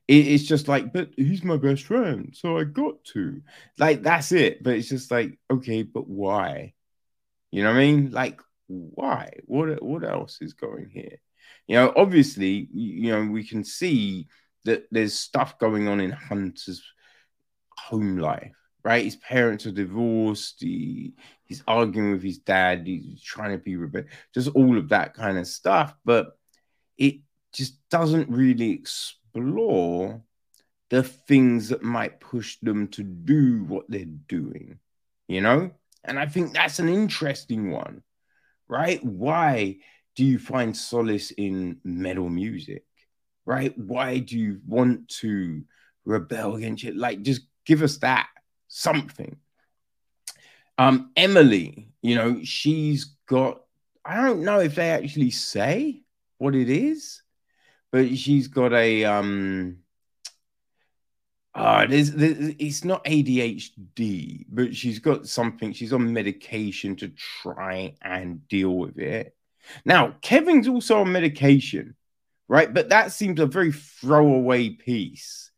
[0.07, 3.41] it's just like, but he's my best friend, so I got to.
[3.77, 4.63] Like, that's it.
[4.63, 6.73] But it's just like, okay, but why?
[7.51, 8.11] You know what I mean?
[8.11, 8.41] Like,
[8.95, 9.31] why?
[9.45, 11.17] What what else is going here?
[11.67, 14.27] You know, obviously, you know, we can see
[14.65, 16.83] that there's stuff going on in Hunter's
[17.77, 19.05] home life right?
[19.05, 20.57] His parents are divorced.
[20.59, 21.13] He,
[21.45, 22.85] he's arguing with his dad.
[22.85, 24.11] He's trying to be rebellious.
[24.33, 25.93] Just all of that kind of stuff.
[26.03, 26.37] But
[26.97, 27.17] it
[27.53, 30.21] just doesn't really explore
[30.89, 34.79] the things that might push them to do what they're doing,
[35.27, 35.71] you know?
[36.03, 38.01] And I think that's an interesting one,
[38.71, 39.03] right?
[39.03, 39.77] Why
[40.15, 42.85] do you find solace in metal music,
[43.45, 43.77] right?
[43.77, 45.63] Why do you want to
[46.05, 46.95] rebel against it?
[46.95, 48.29] Like, just give us that
[48.69, 49.35] something.
[50.77, 53.61] Um, Emily, you know, she's got,
[54.05, 56.01] I don't know if they actually say
[56.37, 57.21] what it is,
[57.91, 59.79] but she's got a, um,
[61.53, 65.73] uh, there's, there's, it's not ADHD, but she's got something.
[65.73, 69.35] She's on medication to try and deal with it.
[69.83, 71.95] Now, Kevin's also on medication,
[72.47, 72.73] right?
[72.73, 75.51] But that seems a very throwaway piece.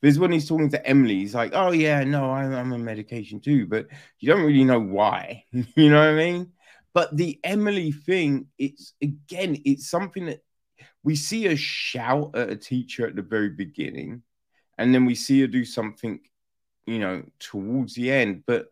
[0.00, 3.40] Because when he's talking to Emily, he's like, "Oh yeah, no, I'm, I'm on medication
[3.40, 3.86] too," but
[4.18, 5.44] you don't really know why.
[5.52, 6.52] you know what I mean?
[6.92, 10.42] But the Emily thing, it's again, it's something that
[11.04, 14.22] we see a shout at a teacher at the very beginning,
[14.82, 16.18] and then we see her do something,
[16.86, 18.66] you know, towards the end, but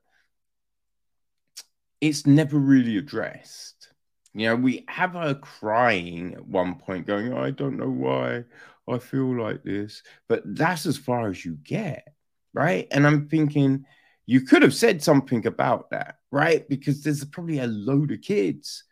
[2.01, 3.93] it's never really addressed.
[4.35, 8.45] You know, we have her crying at one point, going, I don't know why.
[8.89, 12.09] I feel like this, but that's as far as you get,
[12.53, 12.89] right?
[12.91, 13.85] And I'm thinking
[14.27, 16.69] you could have said something about that, right?
[16.69, 18.83] Because there's probably a load of kids,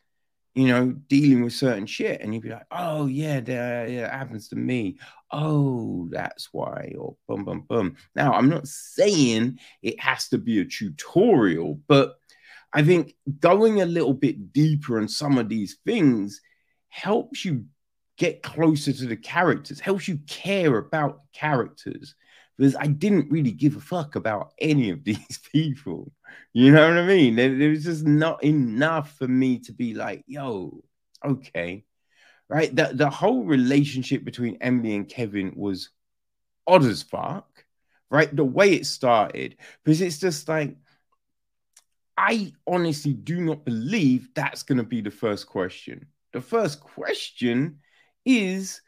[0.55, 4.47] you know, dealing with certain shit, and you'd be like, oh yeah, that, yeah, happens
[4.49, 4.99] to me.
[5.31, 7.97] Oh, that's why, or boom, boom, boom.
[8.15, 12.19] Now, I'm not saying it has to be a tutorial, but
[12.73, 16.41] I think going a little bit deeper on some of these things
[16.89, 17.67] helps you
[18.17, 22.15] get closer to the characters, helps you care about characters.
[22.57, 26.13] Because I didn't really give a fuck about any of these people.
[26.53, 27.37] You know what I mean?
[27.37, 30.83] There, there was just not enough for me to be like, yo,
[31.25, 31.85] okay.
[32.49, 32.75] Right.
[32.75, 35.91] The, the whole relationship between Emily and Kevin was
[36.67, 37.47] odd as fuck.
[38.11, 38.35] Right.
[38.35, 40.77] The way it started, because it's just like,
[42.17, 46.07] I honestly do not believe that's going to be the first question.
[46.33, 47.81] The first question
[48.25, 48.81] is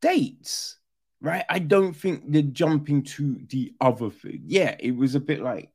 [0.00, 0.78] dates,
[1.20, 1.44] right?
[1.50, 4.44] I don't think they're jumping to the other thing.
[4.46, 5.70] Yeah, it was a bit like,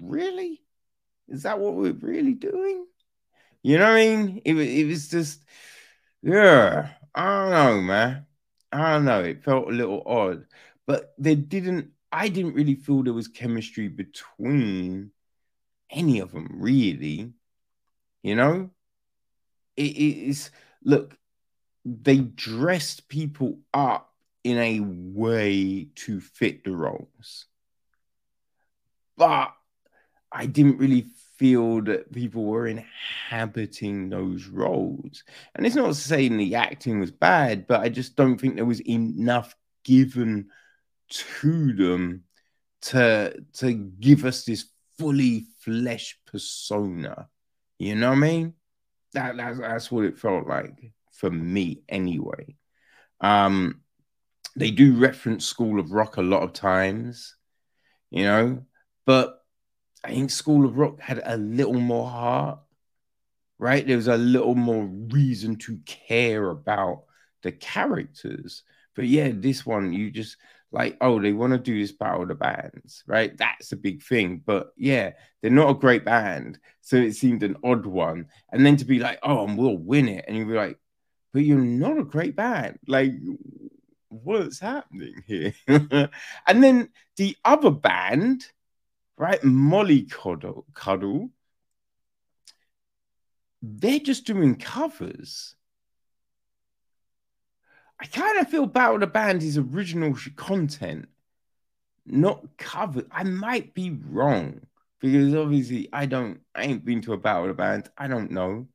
[0.00, 0.62] really?
[1.28, 2.86] Is that what we're really doing?
[3.62, 4.42] You know what I mean?
[4.44, 5.44] It, it was just,
[6.22, 8.26] yeah, I don't know, man.
[8.72, 9.20] I don't know.
[9.22, 10.46] It felt a little odd,
[10.86, 15.10] but they didn't, I didn't really feel there was chemistry between
[15.90, 17.32] any of them, really.
[18.22, 18.70] You know,
[19.76, 20.50] it is,
[20.84, 21.16] look,
[21.84, 24.12] they dressed people up
[24.44, 27.46] in a way to fit the roles.
[29.16, 29.52] But
[30.30, 31.06] I didn't really
[31.42, 35.24] feel that people were inhabiting those roles.
[35.56, 38.80] And it's not saying the acting was bad, but I just don't think there was
[38.88, 40.50] enough given
[41.08, 42.22] to them
[42.82, 44.66] to to give us this
[45.00, 47.28] fully fleshed persona.
[47.80, 48.54] You know what I mean?
[49.14, 52.54] That, that's that's what it felt like for me anyway.
[53.20, 53.80] Um,
[54.54, 57.34] they do reference School of Rock a lot of times,
[58.10, 58.62] you know,
[59.06, 59.41] but
[60.04, 62.58] I think School of Rock had a little more heart,
[63.58, 63.86] right?
[63.86, 67.04] There was a little more reason to care about
[67.42, 68.62] the characters.
[68.94, 70.36] But yeah, this one, you just
[70.72, 73.36] like, oh, they want to do this battle of the bands, right?
[73.36, 74.42] That's a big thing.
[74.44, 76.58] But yeah, they're not a great band.
[76.80, 78.26] So it seemed an odd one.
[78.50, 80.24] And then to be like, oh, and we'll win it.
[80.26, 80.78] And you'd be like,
[81.32, 82.78] but you're not a great band.
[82.86, 83.12] Like,
[84.08, 85.54] what's happening here?
[85.68, 86.10] and
[86.46, 88.46] then the other band,
[89.16, 89.42] right?
[89.44, 91.30] Molly Cuddle, Cuddle,
[93.62, 95.54] they're just doing covers.
[98.00, 101.08] I kind of feel Battle of the Band is original content,
[102.04, 103.06] not covered.
[103.12, 104.62] I might be wrong
[104.98, 107.88] because obviously I don't, I ain't been to a Battle of the Band.
[107.96, 108.66] I don't know.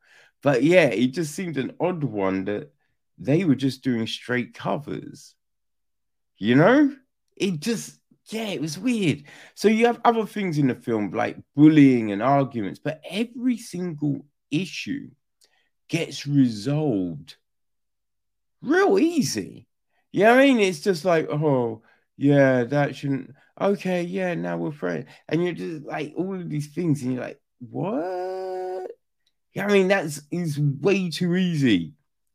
[0.41, 2.71] But yeah, it just seemed an odd one that
[3.17, 5.35] they were just doing straight covers.
[6.37, 6.95] You know?
[7.35, 7.99] It just,
[8.29, 9.23] yeah, it was weird.
[9.55, 14.25] So you have other things in the film like bullying and arguments, but every single
[14.51, 15.09] issue
[15.87, 17.35] gets resolved
[18.61, 19.67] real easy.
[20.11, 21.81] Yeah, I mean, it's just like, oh,
[22.17, 23.31] yeah, that shouldn't.
[23.59, 27.23] Okay, yeah, now we're friends, and you're just like all of these things, and you're
[27.23, 28.91] like, what?
[29.53, 31.93] Yeah, I mean, that's is way too easy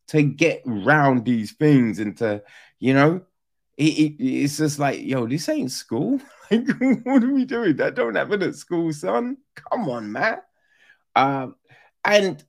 [0.09, 2.43] to get around these things and to,
[2.79, 3.23] you know,
[3.77, 6.21] it, it, it's just like, yo, this ain't school.
[6.51, 6.67] like,
[7.05, 7.77] what are we doing?
[7.77, 9.39] That don't happen at school, son.
[9.55, 10.39] Come on, man.
[11.15, 11.57] Um,
[12.05, 12.43] and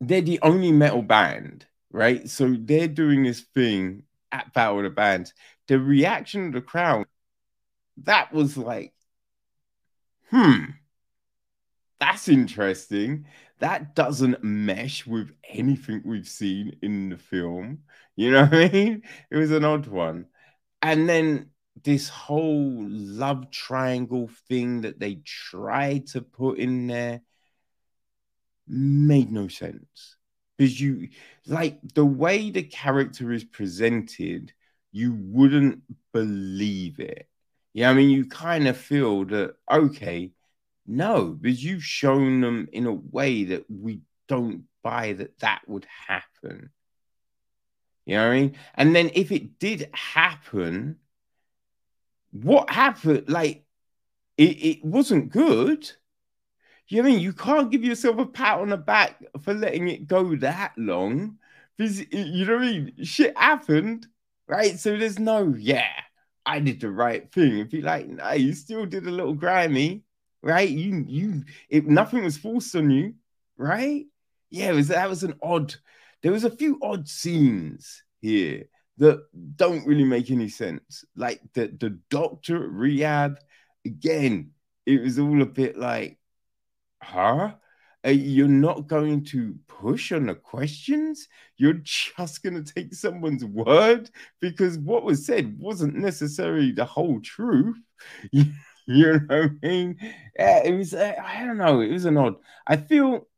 [0.00, 2.28] they're the only metal band right?
[2.28, 5.32] So they're doing this thing at Battle of the Bands.
[5.66, 7.06] The reaction of the crowd,
[8.04, 8.92] that was like,
[10.30, 10.64] hmm,
[12.00, 13.26] that's interesting.
[13.60, 17.80] That doesn't mesh with anything we've seen in the film.
[18.16, 19.02] You know what I mean?
[19.30, 20.26] It was an odd one.
[20.82, 21.50] And then
[21.84, 27.22] this whole love triangle thing that they tried to put in there
[28.66, 30.16] made no sense
[30.56, 31.08] because you
[31.46, 34.52] like the way the character is presented,
[34.92, 35.82] you wouldn't
[36.12, 37.28] believe it.
[37.72, 40.32] Yeah, I mean, you kind of feel that okay,
[40.88, 45.86] no, because you've shown them in a way that we don't buy that that would
[46.06, 46.70] happen.
[48.06, 48.56] You know what I mean?
[48.74, 50.96] And then if it did happen,
[52.32, 53.28] what happened?
[53.28, 53.64] Like,
[54.38, 55.90] it, it wasn't good.
[56.88, 59.88] You know I mean you can't give yourself a pat on the back for letting
[59.88, 61.36] it go that long?
[61.76, 62.92] Because you know what I mean?
[63.02, 64.06] Shit happened,
[64.46, 64.78] right?
[64.78, 65.90] So there's no, yeah,
[66.46, 67.58] I did the right thing.
[67.58, 70.02] If you like, no, you still did a little grimy,
[70.48, 70.68] right?
[70.68, 73.14] You you if nothing was forced on you,
[73.58, 74.06] right?
[74.50, 75.74] Yeah, was that was an odd.
[76.22, 78.64] There was a few odd scenes here
[78.96, 79.20] that
[79.56, 81.04] don't really make any sense.
[81.14, 83.38] Like the the doctor rehab,
[83.84, 84.52] again,
[84.86, 86.18] it was all a bit like
[87.02, 87.52] huh?
[88.06, 91.28] Uh, you're not going to push on the questions.
[91.56, 94.08] You're just going to take someone's word
[94.40, 97.76] because what was said wasn't necessarily the whole truth.
[98.94, 99.96] you know what I mean?
[100.38, 102.36] Yeah, it was, uh, I don't know, it was an odd.
[102.66, 103.28] I feel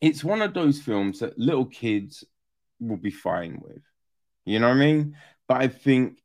[0.00, 2.22] it's one of those films that little kids
[2.78, 3.82] will be fine with.
[4.44, 5.16] You know what I mean?
[5.48, 6.20] But I think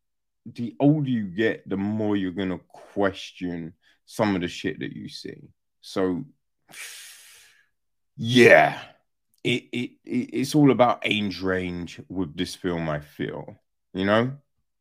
[0.45, 3.73] the older you get, the more you're to question
[4.05, 5.49] some of the shit that you see.
[5.81, 6.23] So
[8.17, 8.79] yeah,
[9.43, 12.87] it, it, it it's all about age range with this film.
[12.87, 13.55] I feel,
[13.95, 14.33] you know,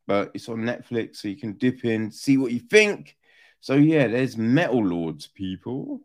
[0.05, 3.17] but it's on Netflix, so you can dip in, see what you think.
[3.63, 6.01] So yeah, there's Metal Lords, people.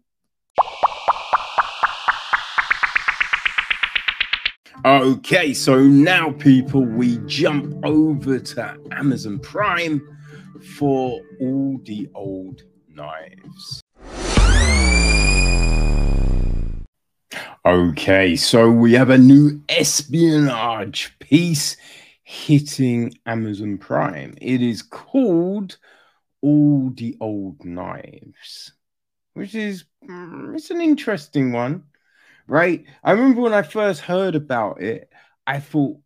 [4.85, 10.01] Okay, so now, people, we jump over to Amazon Prime
[10.77, 13.83] for all the old knives.
[17.67, 21.77] Okay, so we have a new espionage piece
[22.23, 24.35] hitting Amazon Prime.
[24.41, 25.77] It is called
[26.43, 28.73] All the Old Knives,
[29.35, 31.85] which is mm, it's an interesting one,
[32.47, 32.85] right?
[33.03, 35.11] I remember when I first heard about it,
[35.47, 35.99] I thought,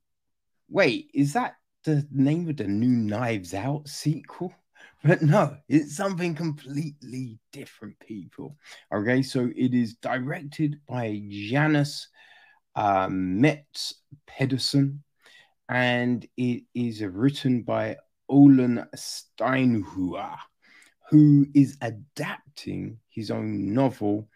[0.68, 4.54] wait, is that the name of the new Knives Out sequel?
[5.04, 8.56] But no, it's something completely different, people.
[8.94, 12.06] Okay, so it is directed by Janus
[12.76, 13.94] uh, Metz
[14.26, 15.02] Pedersen,
[15.68, 17.96] and it is written by
[18.32, 20.38] Olen Steinhauer,
[21.10, 24.28] who is adapting his own novel,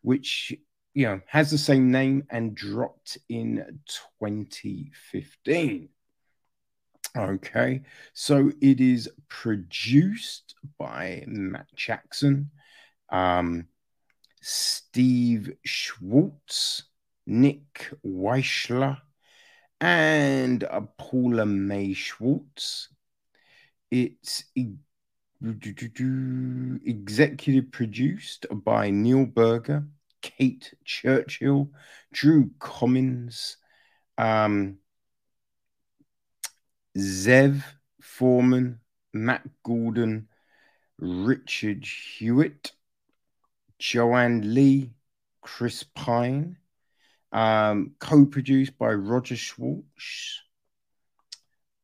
[0.00, 0.54] which
[0.94, 3.80] you know, has the same name and dropped in
[4.14, 5.88] 2015.
[7.14, 7.82] Okay,
[8.14, 12.50] so it is produced by Matt Jackson,
[13.10, 13.66] um,
[14.40, 16.84] Steve Schwartz,
[17.26, 18.98] Nick Wechsler,
[19.78, 20.64] and
[20.96, 22.88] Paula Mae Schwartz.
[23.92, 24.44] It's
[26.86, 29.84] executive produced by Neil Berger,
[30.22, 31.68] Kate Churchill,
[32.10, 33.58] Drew Commins,
[34.16, 34.78] um,
[36.96, 37.62] Zev
[38.00, 38.80] Foreman,
[39.12, 40.28] Matt Gordon,
[40.96, 42.72] Richard Hewitt,
[43.78, 44.94] Joanne Lee,
[45.42, 46.56] Chris Pine,
[47.30, 50.41] um, co-produced by Roger Schwartz.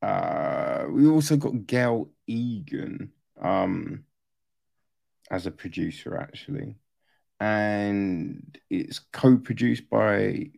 [0.01, 4.03] Uh, we also got Gail Egan um,
[5.29, 6.77] as a producer, actually,
[7.39, 10.51] and it's co-produced by.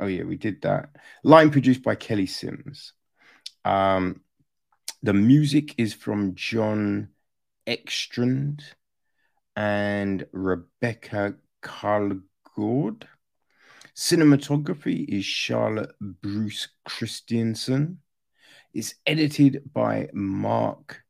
[0.00, 0.90] Oh yeah, we did that.
[1.24, 2.92] Line produced by Kelly Sims.
[3.64, 4.20] Um,
[5.02, 7.08] the music is from Jon
[7.66, 8.62] Ekstrand
[9.56, 13.02] and Rebekka Karijord.
[13.96, 17.98] Cinematography is Charlotte Bruus Christensen.
[18.74, 21.02] It's edited by Mark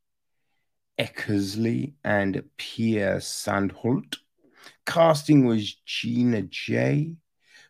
[0.98, 4.16] Eckersley and Pierre Sandholt.
[4.86, 7.16] Casting was Gina Jay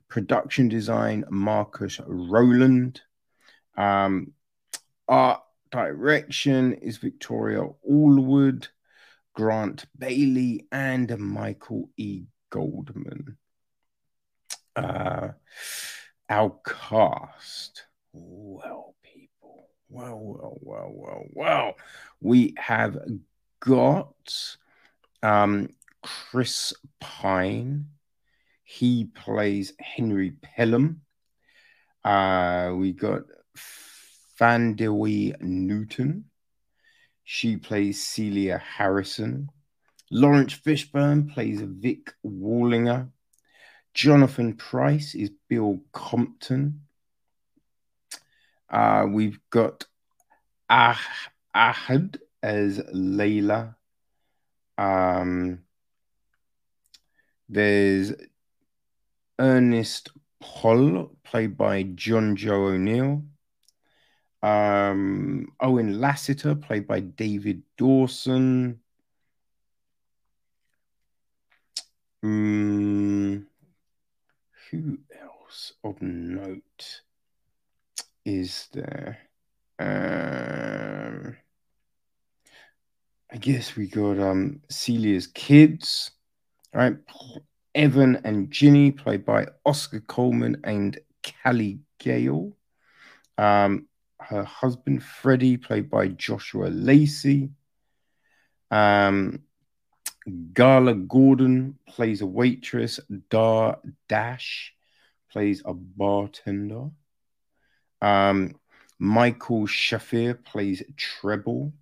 [0.09, 3.03] Production design Marcus Rowland.
[3.77, 4.33] Um,
[5.07, 8.69] art direction is Victoria Allwood,
[9.35, 12.25] Grant Bailey, and Michael E.
[12.51, 13.37] Goldman.
[14.75, 15.29] Uh,
[16.31, 17.85] our cast.
[18.13, 18.95] Well,
[19.91, 21.75] Well, well, well, well, well.
[22.21, 22.99] We have
[23.61, 24.57] got
[25.23, 25.71] um,
[26.03, 27.87] Chris Pine.
[28.65, 31.01] He plays Henry Pelham.
[32.05, 33.23] Uh, we got
[34.39, 36.25] Thandiwe Newton.
[37.25, 39.49] She plays Celia Harrison.
[40.11, 43.11] Laurence Fishburne plays Vic Wallinger.
[43.95, 46.83] Jonathan Pryce is Bill Compton.
[48.71, 49.87] Uh, we've got
[50.69, 53.75] ah- Ahad as Layla.
[54.77, 55.61] Um,
[57.49, 58.13] there's
[59.39, 60.11] Ernest
[60.41, 63.25] Poll, played by Jonjo O'Neill.
[64.43, 68.81] Um, Owen Lassiter, played by David Dawson.
[72.23, 73.47] Um,
[74.71, 77.03] who else of note
[78.29, 79.19] is there?
[79.79, 81.35] Um,
[83.33, 86.11] I guess we got um Celia's kids,
[86.75, 86.97] right?
[87.75, 90.99] Evan and Ginny, played by Oscar Coleman and
[91.43, 92.53] Callie Gale.
[93.39, 93.87] Um,
[94.21, 97.51] her husband Freddie, played by Joshua Lacey.
[98.71, 99.41] Um,
[100.53, 103.01] Gala Gordon plays a waitress.
[103.31, 104.75] Dar Dash
[105.31, 106.91] plays a bartender.
[108.01, 108.55] Um,
[108.99, 111.73] Michael Shafir plays treble.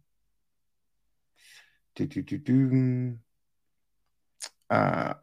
[4.70, 5.14] Uh,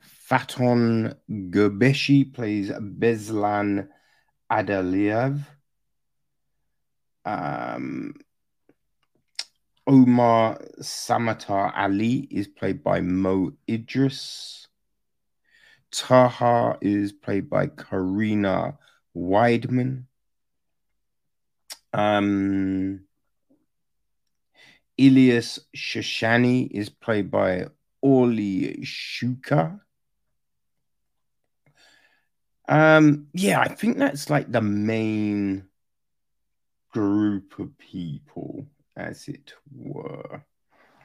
[0.00, 3.88] Faton Gerbeshi plays Beslan
[4.50, 5.40] Adaliyev.
[7.24, 8.14] Um,
[9.86, 14.66] Omar Samatar Ali is played by Mo Idris.
[15.90, 18.78] Taha is played by Karina
[19.16, 20.04] Weidman.
[21.92, 23.04] Um,
[24.98, 27.66] Elias Shoshani is played by
[28.00, 29.80] Orli Shuka.
[32.68, 35.64] Um, yeah, I think that's like the main
[36.90, 38.66] group of people,
[38.96, 40.44] as it were.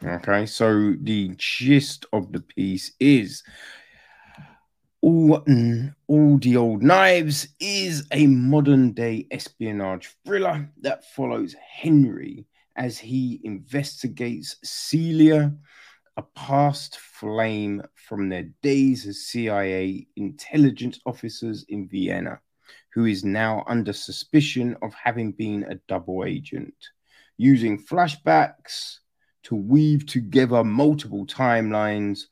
[0.04, 3.44] Okay, so the gist of the piece is
[5.08, 12.46] all, mm, all the Old Knives is a modern day espionage thriller that follows Henry
[12.76, 15.54] as he investigates Celia,
[16.18, 22.42] a past flame from their days as CIA intelligence officers in Vienna
[22.94, 26.76] who is now under suspicion of having been a double agent,
[27.38, 28.98] using flashbacks
[29.44, 32.24] to weave together multiple timelines.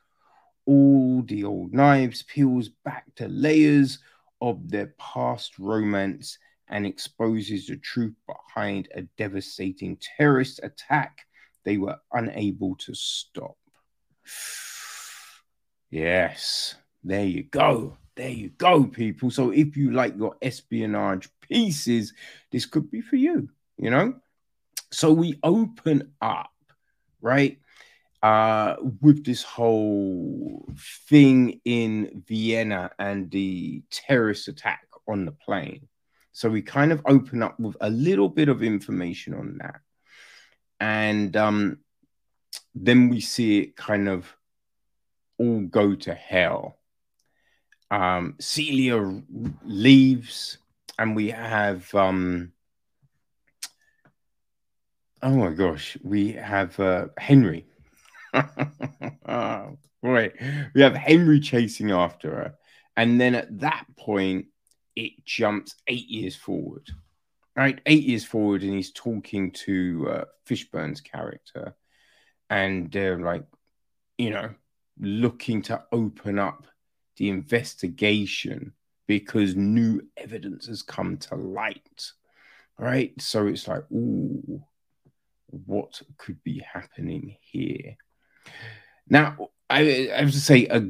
[0.65, 3.99] All the old knives peels back to layers
[4.41, 6.37] of their past romance
[6.67, 11.25] and exposes the truth behind a devastating terrorist attack
[11.63, 13.57] they were unable to stop.
[15.91, 17.95] Yes, There you go.
[18.15, 19.29] There you go, people.
[19.29, 22.13] So if you like your espionage pieces,
[22.51, 24.15] this could be for you, you know?
[24.91, 26.51] So we open up,
[27.21, 27.59] right?
[28.25, 30.67] Uh, with this whole
[31.07, 35.87] thing in Vienna and the terrorist attack on the plane.
[36.31, 39.79] So we kind of open up with a little bit of information on that.
[40.79, 41.77] And um,
[42.73, 44.35] then we see it kind of
[45.37, 46.79] all go to hell.
[47.91, 49.21] Um, Celia
[49.63, 50.57] leaves,
[50.97, 52.53] and we have um,
[55.21, 57.67] oh my gosh, we have uh, Henry.
[60.01, 60.31] boy,
[60.73, 62.55] we have Henry chasing after her,
[62.97, 64.47] and then at that point,
[64.95, 66.89] it jumps eight years forward.
[67.55, 71.73] Right, eight years forward, and he's talking to uh, Fishburne's character,
[72.49, 73.45] and they're like,
[74.17, 74.53] you know,
[74.99, 76.67] looking to open up
[77.17, 78.73] the investigation
[79.07, 82.11] because new evidence has come to light.
[82.77, 83.13] Right.
[83.21, 84.61] So it's like, ooh,
[85.47, 87.95] what could be happening here?
[89.09, 90.85] Now, I, I have to say, a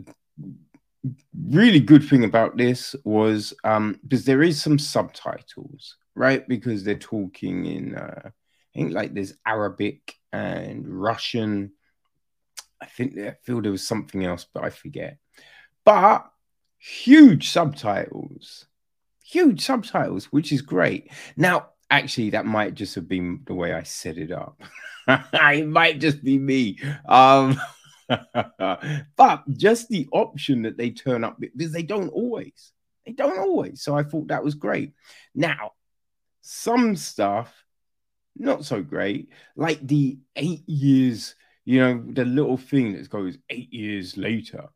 [1.47, 6.47] really good thing about this was um, because there is some subtitles, right?
[6.47, 8.32] Because they're talking in, uh, I
[8.74, 11.72] think, like there's Arabic and Russian
[12.82, 15.18] I think I feel there was something else, but I forget.
[15.84, 16.30] But
[16.78, 18.66] huge subtitles,
[19.24, 21.12] huge subtitles, which is great.
[21.36, 24.61] Now, actually, that might just have been the way I set it up.
[25.07, 26.79] it might just be me.
[27.07, 27.59] Um,
[28.07, 32.71] but just the option that they turn up because they don't always,
[33.05, 33.81] they don't always.
[33.81, 34.93] So I thought that was great.
[35.33, 35.71] Now,
[36.41, 37.53] some stuff
[38.37, 41.35] not so great, like the eight years
[41.65, 44.69] you know, the little thing that goes eight years later,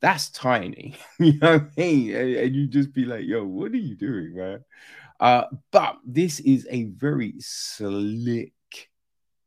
[0.00, 0.94] that's tiny.
[1.18, 2.14] you know what I mean?
[2.14, 4.64] And, and, you just be like, yo, what are you doing, man?
[5.20, 8.52] Uh, but this is a very slick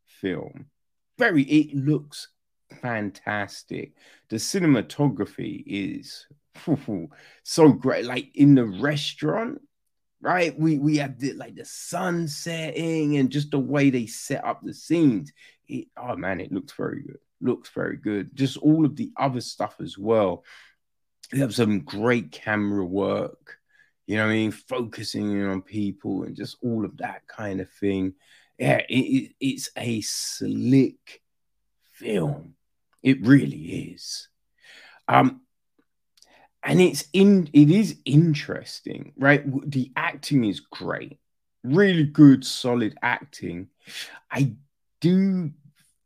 [0.05, 0.67] film.
[1.17, 2.29] Very, it looks
[2.81, 3.93] fantastic.
[4.29, 6.25] The cinematography is
[7.43, 8.05] so great.
[8.05, 9.61] Like in the restaurant,
[10.21, 10.57] right?
[10.57, 14.61] We we have the like the sun setting and just the way they set up
[14.63, 15.31] the scenes
[15.67, 17.19] it, oh man, it looks very good.
[17.41, 18.35] Looks very good.
[18.35, 20.43] Just all of the other stuff as well.
[21.31, 23.57] They have some great camera work,
[24.07, 24.51] you know I mean?
[24.51, 28.13] Focusing on people and just all of that kind of thing.
[28.57, 31.21] Yeah, it, it's a slick
[31.93, 32.55] film.
[33.03, 34.29] It really is.
[35.07, 35.41] Um,
[36.63, 39.43] and it's in it is interesting, right?
[39.69, 41.19] The acting is great,
[41.63, 43.67] really good, solid acting.
[44.31, 44.55] I
[44.99, 45.51] do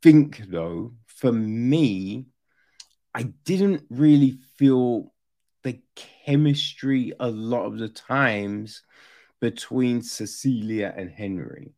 [0.02, 2.26] think, though, for me,
[3.14, 5.12] I didn't really feel
[5.62, 5.80] the
[6.24, 8.82] chemistry a lot of the times
[9.40, 11.72] between Cecilia and Henry.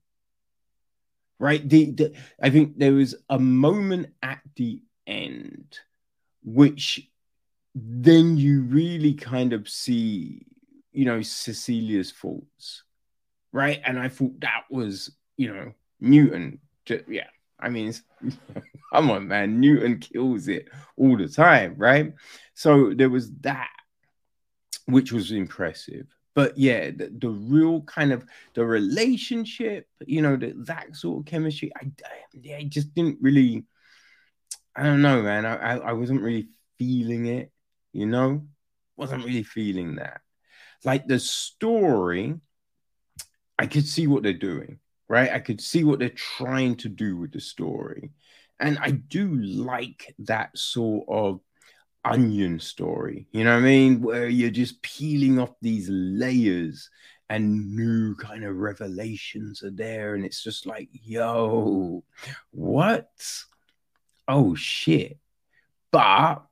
[1.38, 1.66] Right?
[1.68, 5.78] The, the, I think there was a moment at the end
[6.44, 7.08] which
[7.74, 10.46] then you really kind of see,
[10.92, 12.84] you know, Cecilia's faults.
[13.52, 13.80] Right?
[13.84, 17.28] And I thought that was, you know, Newton just, yeah,
[17.58, 17.94] I mean,
[18.92, 19.60] come on, man.
[19.60, 22.12] Newton kills it all the time, right?
[22.54, 23.70] So there was that,
[24.86, 26.06] which was impressive.
[26.34, 28.24] But yeah, the, the real kind of
[28.54, 33.64] the relationship, you know, the, that sort of chemistry, I, I, I just didn't really,
[34.74, 35.46] I don't know, man.
[35.46, 37.52] I, I, I wasn't really feeling it,
[37.92, 38.46] you know,
[38.96, 40.22] wasn't really feeling that.
[40.84, 42.34] Like the story,
[43.58, 45.32] I could see what they're doing right?
[45.32, 48.10] I could see what they're trying to do with the story.
[48.60, 51.40] And I do like that sort of
[52.04, 54.00] onion story, you know what I mean?
[54.00, 56.90] Where you're just peeling off these layers
[57.30, 60.14] and new kind of revelations are there.
[60.14, 62.04] And it's just like, yo,
[62.50, 63.10] what?
[64.28, 65.18] Oh, shit.
[65.90, 66.44] But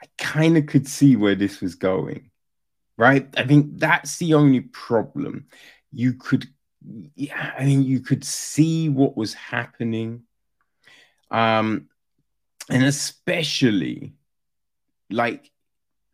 [0.00, 2.30] I kind of could see where this was going,
[2.96, 3.28] right?
[3.36, 5.46] I think that's the only problem.
[5.92, 6.48] You could
[7.14, 10.22] yeah, I mean, you could see what was happening.
[11.30, 11.88] Um,
[12.70, 14.14] and especially
[15.10, 15.50] like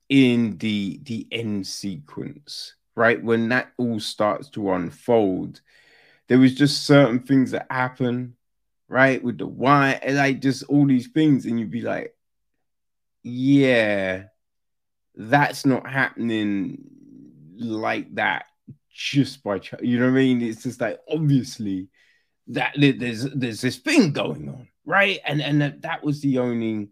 [0.08, 3.22] in the the end sequence, right?
[3.22, 5.60] When that all starts to unfold,
[6.28, 8.36] there was just certain things that happen,
[8.88, 9.22] right?
[9.22, 12.14] With the wine, and like just all these things, and you'd be like,
[13.22, 14.24] yeah,
[15.14, 16.78] that's not happening
[17.56, 18.46] like that
[18.92, 20.42] just by you know what I mean?
[20.42, 21.88] It's just like obviously
[22.48, 25.18] that there's there's this thing going on, right?
[25.24, 26.90] And and that, that was the only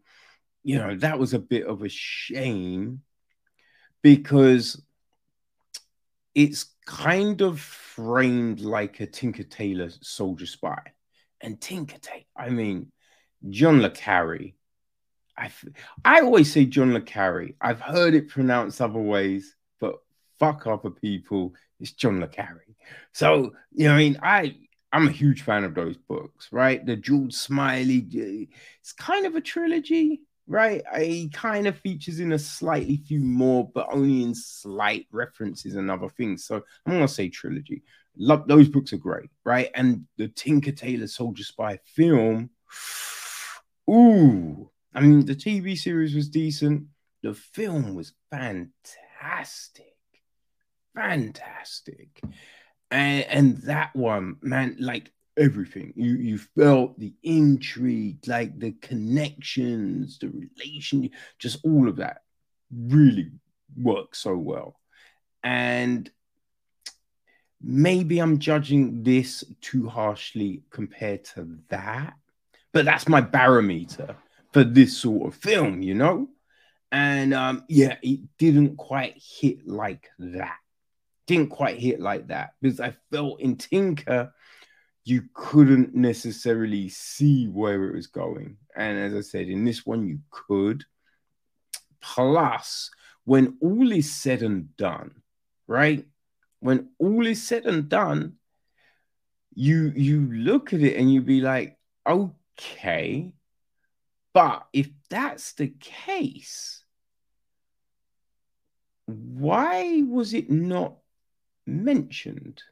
[0.69, 3.01] you know, that was a bit of a shame
[4.03, 4.83] because
[6.35, 10.79] it's kind of framed like a Tinker Tailor Soldier Spy.
[11.41, 12.93] And Tinker Tailor, I mean,
[13.49, 14.53] John Le Carre.
[15.37, 15.51] I,
[16.05, 17.51] I always say John Le Carre.
[17.61, 19.95] I've heard it pronounced other ways, but
[20.39, 21.55] fuck other people.
[21.81, 22.67] It's John Le Carre.
[23.13, 24.57] So, you know, I mean, I
[24.93, 26.85] I'm a huge fan of those books, right?
[26.85, 28.49] The George Smiley,
[28.81, 30.83] it's kind of a trilogy, right?
[30.97, 35.91] He kind of features in a slightly few more, but only in slight references and
[35.91, 36.45] other things.
[36.45, 37.83] So I'm gonna say trilogy.
[38.17, 39.71] Love those books are great, right?
[39.75, 42.51] And the Tinker Tailor Soldier Spy film,
[43.91, 46.85] ooh, I mean the TV series was decent.
[47.23, 49.97] The film was fantastic,
[50.95, 52.23] fantastic,
[52.91, 55.93] and and that one, man, like everything.
[55.97, 62.23] You you felt the intrigue, like the connections, the relation, just all of that
[62.71, 63.31] really
[63.77, 64.79] worked so well.
[65.43, 66.11] And
[67.61, 72.15] maybe I'm judging this too harshly compared to that,
[72.73, 74.17] but that's my barometer
[74.53, 76.29] for this sort of film, you know?
[76.91, 80.57] And um, yeah, it didn't quite hit like that.
[81.29, 84.33] Didn't quite hit like that because I felt in Tinker
[85.05, 88.57] you couldn't necessarily see where it was going.
[88.75, 90.85] And as I said, in this one, you could.
[92.01, 92.91] Plus,
[93.25, 95.23] when all is said and done,
[95.67, 96.05] right?
[96.61, 98.35] When all is said and done,
[99.55, 103.33] you you look at it and you be like, okay,
[104.33, 106.85] but if that's the case,
[109.07, 110.97] why was it not
[111.69, 112.63] mentioned?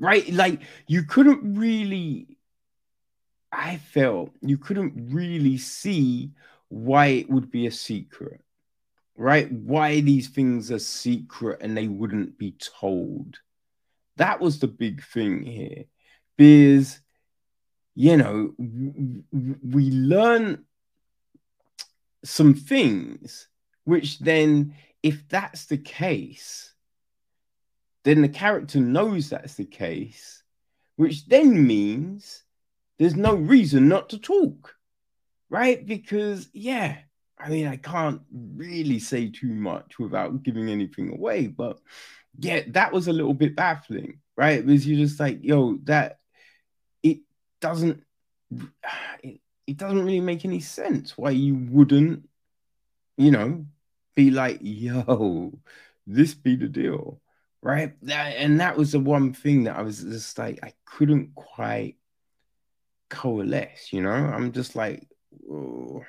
[0.00, 0.28] right?
[0.32, 2.38] Like you couldn't really,
[3.52, 6.32] I felt you couldn't really see
[6.68, 8.40] why it would be a secret,
[9.16, 9.50] right?
[9.52, 13.38] Why these things are secret and they wouldn't be told.
[14.16, 15.84] That was the big thing here,
[16.36, 17.00] because
[17.94, 20.64] you know we learn
[22.24, 23.48] some things
[23.84, 26.69] which then if that's the case
[28.04, 30.42] then the character knows that's the case,
[30.96, 32.42] which then means
[32.98, 34.74] there's no reason not to talk,
[35.48, 35.84] right?
[35.84, 36.98] Because, yeah,
[37.38, 41.78] I mean, I can't really say too much without giving anything away, but
[42.38, 44.64] yeah, that was a little bit baffling, right?
[44.64, 46.18] Because you're just like, yo, that
[47.02, 47.20] it
[47.60, 48.02] doesn't
[49.22, 52.28] it, it doesn't really make any sense why you wouldn't,
[53.16, 53.66] you know,
[54.14, 55.52] be like, yo,
[56.06, 57.20] this be the deal
[57.62, 57.94] right?
[58.02, 61.96] That, and that was the one thing that I was just like, I couldn't quite
[63.08, 64.10] coalesce, you know?
[64.10, 65.06] I'm just like,
[65.50, 66.04] oh.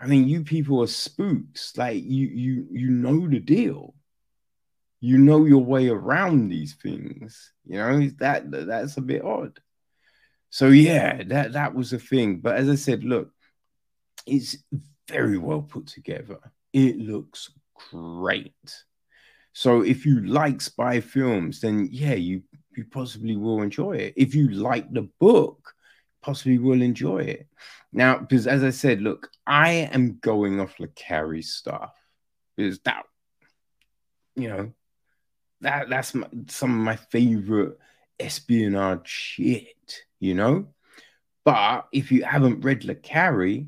[0.00, 1.76] I mean, you people are spooks.
[1.76, 3.94] Like you, you, you know the deal.
[5.00, 7.52] You know your way around these things.
[7.66, 9.60] You know that that's a bit odd.
[10.50, 12.40] So yeah, that that was a thing.
[12.40, 13.30] But as I said, look,
[14.26, 14.56] it's
[15.08, 16.38] very well put together.
[16.72, 17.50] It looks
[17.90, 18.54] great.
[19.54, 22.42] So if you like spy films, then yeah, you
[22.76, 24.14] you possibly will enjoy it.
[24.16, 25.72] If you like the book,
[26.22, 27.46] possibly will enjoy it.
[27.92, 31.94] Now, because as I said, look, I am going off Le Carre's stuff
[32.56, 33.04] because that,
[34.34, 34.72] you know,
[35.60, 37.78] that that's my, some of my favorite
[38.18, 40.66] espionage shit, you know.
[41.44, 43.66] But if you haven't read Le Carre,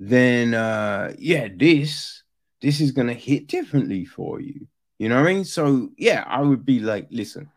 [0.00, 2.22] then uh, yeah, this
[2.62, 4.66] this is gonna hit differently for you.
[4.98, 5.44] You know what I mean?
[5.44, 7.50] So yeah, I would be like, listen,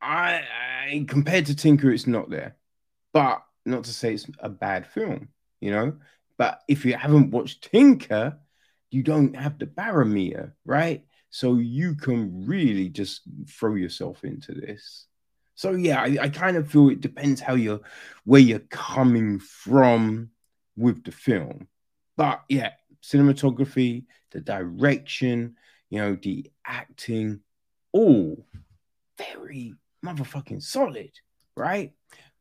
[0.00, 0.42] I,
[0.86, 2.56] I compared to Tinker, it's not there,
[3.12, 5.28] but not to say it's a bad film,
[5.60, 5.96] you know.
[6.36, 8.38] But if you haven't watched Tinker,
[8.90, 11.04] you don't have the barometer, right?
[11.30, 15.06] So you can really just throw yourself into this.
[15.54, 17.80] So yeah, I, I kind of feel it depends how you're
[18.24, 20.30] where you're coming from
[20.76, 21.68] with the film.
[22.16, 22.72] But yeah,
[23.02, 25.56] cinematography, the direction,
[25.88, 27.40] you know, the acting,
[27.92, 28.46] all
[29.18, 29.74] very
[30.04, 31.10] motherfucking solid,
[31.56, 31.92] right?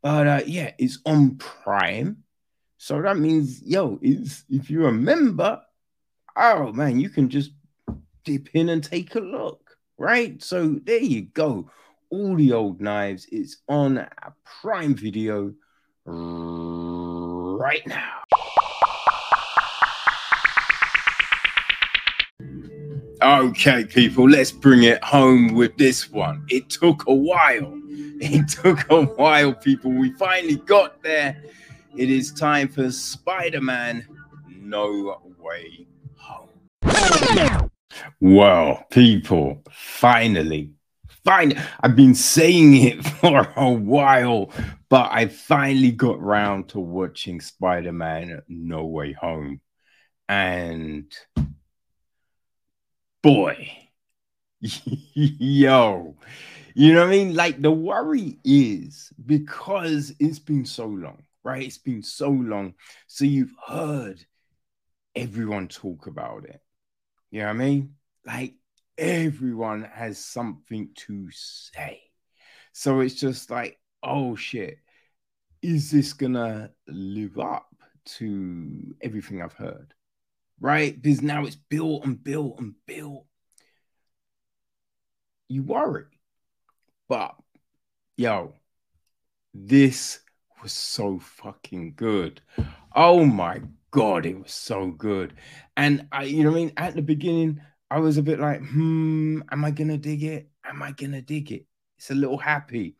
[0.02, 2.24] But uh, yeah, it's on Prime.
[2.78, 5.62] So that means, yo, it's if you're a member,
[6.36, 7.52] oh man, you can just
[8.24, 10.42] dip in and take a look, right?
[10.42, 11.70] So there you go.
[12.10, 13.28] All the old knives.
[13.32, 14.08] It's on
[14.62, 15.54] Prime Video
[16.06, 18.19] right now.
[23.22, 26.46] Okay, people, let's bring it home with this one.
[26.48, 27.76] It took a while.
[28.22, 29.92] It took a while, people.
[29.92, 31.42] We finally got there.
[31.96, 34.06] It is time for Spider Man
[34.50, 37.70] No Way Home.
[38.20, 40.72] Well, people, finally,
[41.24, 41.62] fine.
[41.80, 44.52] I've been saying it for a while,
[44.90, 49.62] but I finally got round to watching Spider Man No Way Home.
[50.28, 51.10] And
[53.22, 53.70] boy,
[54.62, 56.16] yo,
[56.74, 57.36] you know what I mean?
[57.36, 61.66] Like the worry is because it's been so long, right?
[61.66, 62.74] It's been so long.
[63.08, 64.26] So you've heard
[65.16, 66.62] everyone talk about it.
[67.32, 67.96] You know what I mean?
[68.26, 68.56] Like
[68.98, 72.02] everyone has something to say.
[72.74, 74.80] So it's just like, oh shit,
[75.62, 77.68] is this gonna live up
[78.06, 79.94] to everything I've heard?
[80.60, 81.00] Right?
[81.00, 83.26] Because now it's built and built and built.
[85.48, 86.06] You worry.
[87.08, 87.36] But
[88.18, 88.54] yo,
[89.54, 90.20] this
[90.62, 92.42] was so fucking good.
[92.96, 95.34] Oh my god, it was so good.
[95.78, 96.74] And I, you know what I mean?
[96.78, 100.50] At the beginning, I was a bit like, hmm, am I gonna dig it?
[100.64, 101.66] Am I gonna dig it?
[101.98, 102.98] It's a little happy.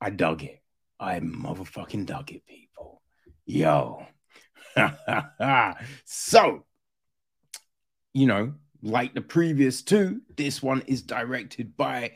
[0.00, 0.62] I dug it.
[0.98, 3.02] I motherfucking dug it, people.
[3.44, 4.06] Yo.
[6.04, 6.64] so,
[8.12, 12.12] you know, like the previous two, this one is directed by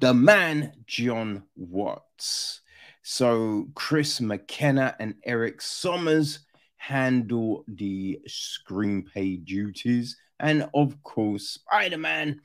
[0.00, 2.60] the man, John Watts.
[3.02, 6.38] So, Chris McKenna and Erik Sommers
[6.76, 12.40] handle the screenplay duties and of course, Spider Man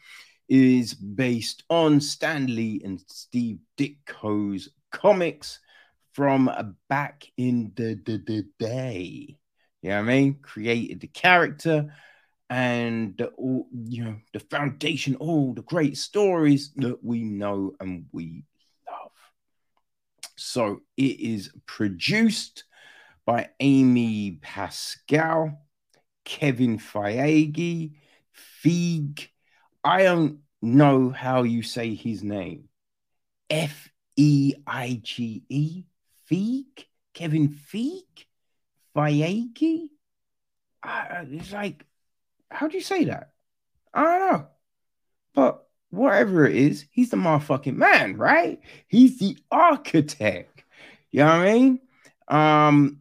[0.48, 5.60] is based on Stan Lee and Steve Ditko's comics
[6.14, 9.38] from back in the, the, the day.
[9.82, 10.40] You know what I mean?
[10.42, 11.94] Created the character
[12.50, 18.06] and the, all, you know the foundation, all the great stories that we know and
[18.12, 18.44] we
[18.90, 19.12] love.
[20.36, 22.64] So it is produced
[23.26, 25.60] by Amy Pascal
[26.26, 27.94] Kevin Feige,
[28.64, 29.28] Feig.
[29.84, 32.70] I don't know how you say his name.
[33.50, 35.84] F E I G E.
[36.30, 36.86] Feig?
[37.14, 38.26] Kevin Feig?
[40.84, 41.86] Uh, it's like,
[42.50, 43.32] how do you say that?
[43.94, 44.48] I don't know.
[45.34, 48.60] But whatever it is, he's the motherfucking man, right?
[48.88, 50.64] He's the architect.
[51.12, 51.80] You know what I mean?
[52.28, 53.00] Um,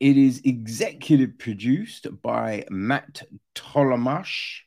[0.00, 3.22] it is executive produced by Matt
[3.54, 4.62] Tolmach,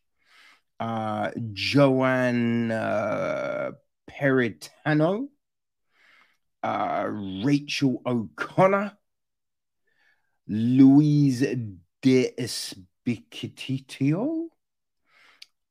[0.80, 3.72] uh, Joanne uh,
[4.10, 5.28] Perritano,
[6.64, 7.08] uh,
[7.44, 8.98] Rachel O'Connor,
[10.48, 11.44] Louise
[12.02, 14.48] De Espicitio,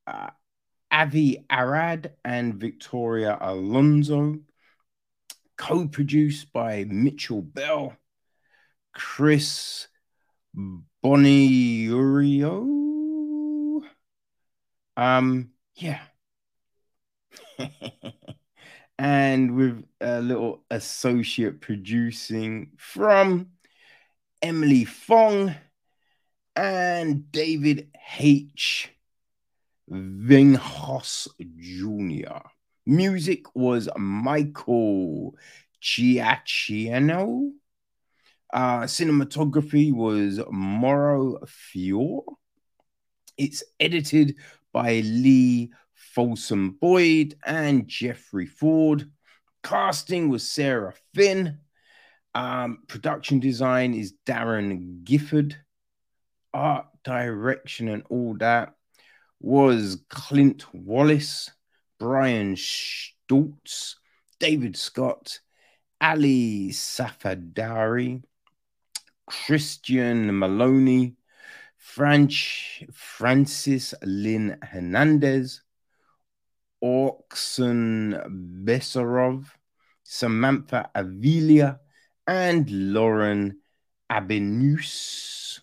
[0.07, 0.29] uh,
[0.91, 4.39] Avi Arad, and Victoria Alonso.
[5.57, 7.95] Co produced by Mitchell Bell
[8.93, 9.87] Chris
[11.03, 12.65] Buongiorno.
[14.97, 16.01] Um, yeah.
[18.97, 23.51] and with a little associate producing from
[24.45, 25.55] Emily Fong
[26.55, 27.89] and David
[28.19, 28.91] H.
[29.89, 31.27] Venghaus
[31.57, 32.47] Jr.
[32.85, 35.35] Music was Michael
[35.81, 37.53] Giacchino.
[38.53, 42.21] Uh, cinematography was Mauro Fiore.
[43.39, 44.35] It's edited
[44.71, 49.09] by Leigh Folsom Boyd and Jeffrey Ford.
[49.63, 51.61] Casting was Sarah Finn.
[52.35, 55.55] Um, production design is Darren Gilford.
[56.53, 58.73] Art direction and all that
[59.39, 61.49] was Clint Wallace,
[61.97, 63.95] Brian Stultz,
[64.39, 65.39] David Scott,
[66.01, 68.21] Ali Safadari,
[69.25, 71.15] Christian Maloney,
[71.77, 75.61] French Francis Lynn Hernandez,
[76.81, 79.45] Oxen Besarov,
[80.03, 81.79] Samantha Avilia,
[82.27, 83.59] and Lauren
[84.11, 85.59] Abenus.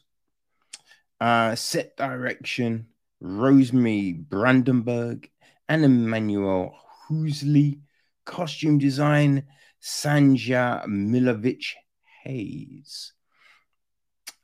[1.20, 2.88] Uh, set direction,
[3.20, 5.30] Rosemary Brandenburg
[5.68, 6.74] and Emmanuel
[7.08, 7.80] Housley.
[8.24, 9.44] Costume design,
[9.80, 11.74] Sanja Milkovic
[12.22, 13.12] Hays.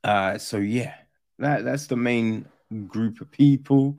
[0.02, 0.94] Uh, so yeah,
[1.38, 2.46] that, that's the main
[2.86, 3.98] group of people.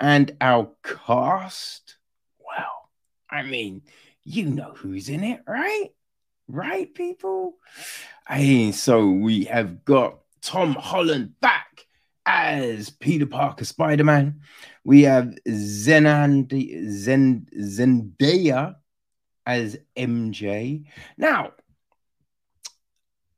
[0.00, 1.96] And our cast,
[2.38, 2.90] well,
[3.30, 3.82] I mean,
[4.24, 5.88] you know who's in it, right?
[6.48, 7.58] Right, people?
[8.26, 11.86] Hey, so we have got Tom Holland back
[12.24, 14.40] as Peter Parker Spider Man.
[14.82, 18.76] We have Zenandi, Zen, Zendaya
[19.44, 20.86] as MJ.
[21.18, 21.52] Now,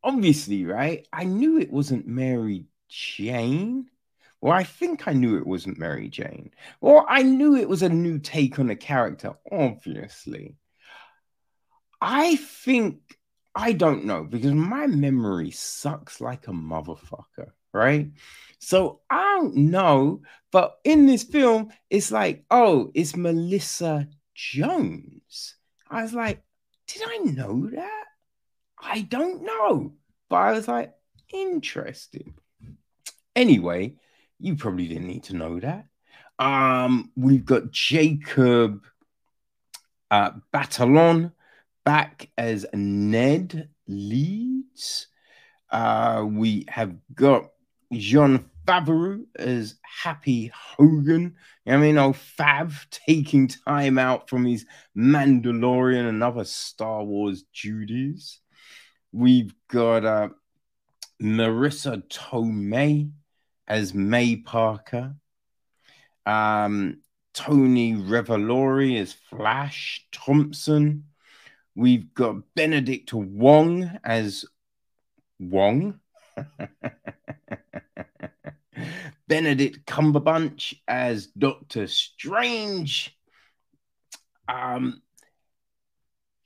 [0.04, 1.04] obviously, right?
[1.12, 3.90] I knew it wasn't Mary Jane.
[4.40, 6.52] Well, I think I knew it wasn't Mary Jane.
[6.80, 10.54] Well, I knew it was a new take on the character, obviously.
[12.00, 13.00] I think
[13.54, 18.10] I don't know because my memory sucks like a motherfucker, right?
[18.58, 20.22] So I don't know,
[20.52, 25.56] but in this film, it's like, oh, it's Melissa Jones.
[25.90, 26.42] I was like,
[26.86, 28.04] did I know that?
[28.78, 29.94] I don't know.
[30.28, 30.94] But I was like,
[31.32, 32.34] interesting.
[33.34, 33.96] Anyway,
[34.38, 35.86] you probably didn't need to know that.
[36.38, 38.84] Um, we've got Jacob
[40.10, 41.32] uh, Batalon
[41.90, 45.08] back as Ned Leeds.
[45.68, 47.50] Uh, we have got
[47.92, 51.34] Jon Favreau as Happy Hogan.
[51.66, 54.66] I mean, old Fav taking time out from his
[54.96, 58.38] Mandalorian and other Star Wars duties.
[59.10, 60.28] We've got uh,
[61.20, 63.10] Marisa Tomei
[63.66, 65.16] as May Parker.
[66.24, 67.00] Um,
[67.34, 71.09] Tony Revolori as Flash Thompson.
[71.74, 74.44] We've got Benedict Wong as
[75.38, 76.00] Wong.
[79.28, 83.16] Benedict Cumberbatch as Doctor Strange.
[84.48, 85.02] Um,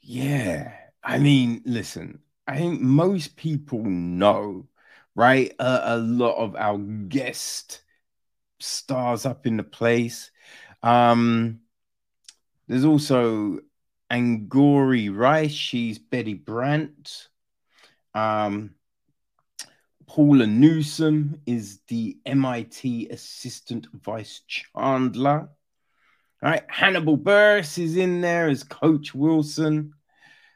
[0.03, 0.73] yeah,
[1.03, 4.69] I mean, listen, I think most people know,
[5.15, 5.55] right?
[5.59, 7.83] Uh, a lot of our guest
[8.61, 10.31] stars up in the place.
[10.83, 11.61] Um,
[12.69, 13.61] there's also
[14.15, 15.51] Angourie Rice.
[15.51, 17.29] She's Betty Brant.
[18.15, 18.77] Um,
[20.07, 25.49] Paula Newsome is the MIT Assistant Vice Chancellor.
[26.43, 29.95] All right, Hannibal Buress is in there as Coach Wilson.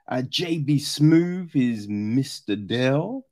[0.07, 2.65] Uh, JB Smoove is Mr.
[2.65, 3.27] Dell.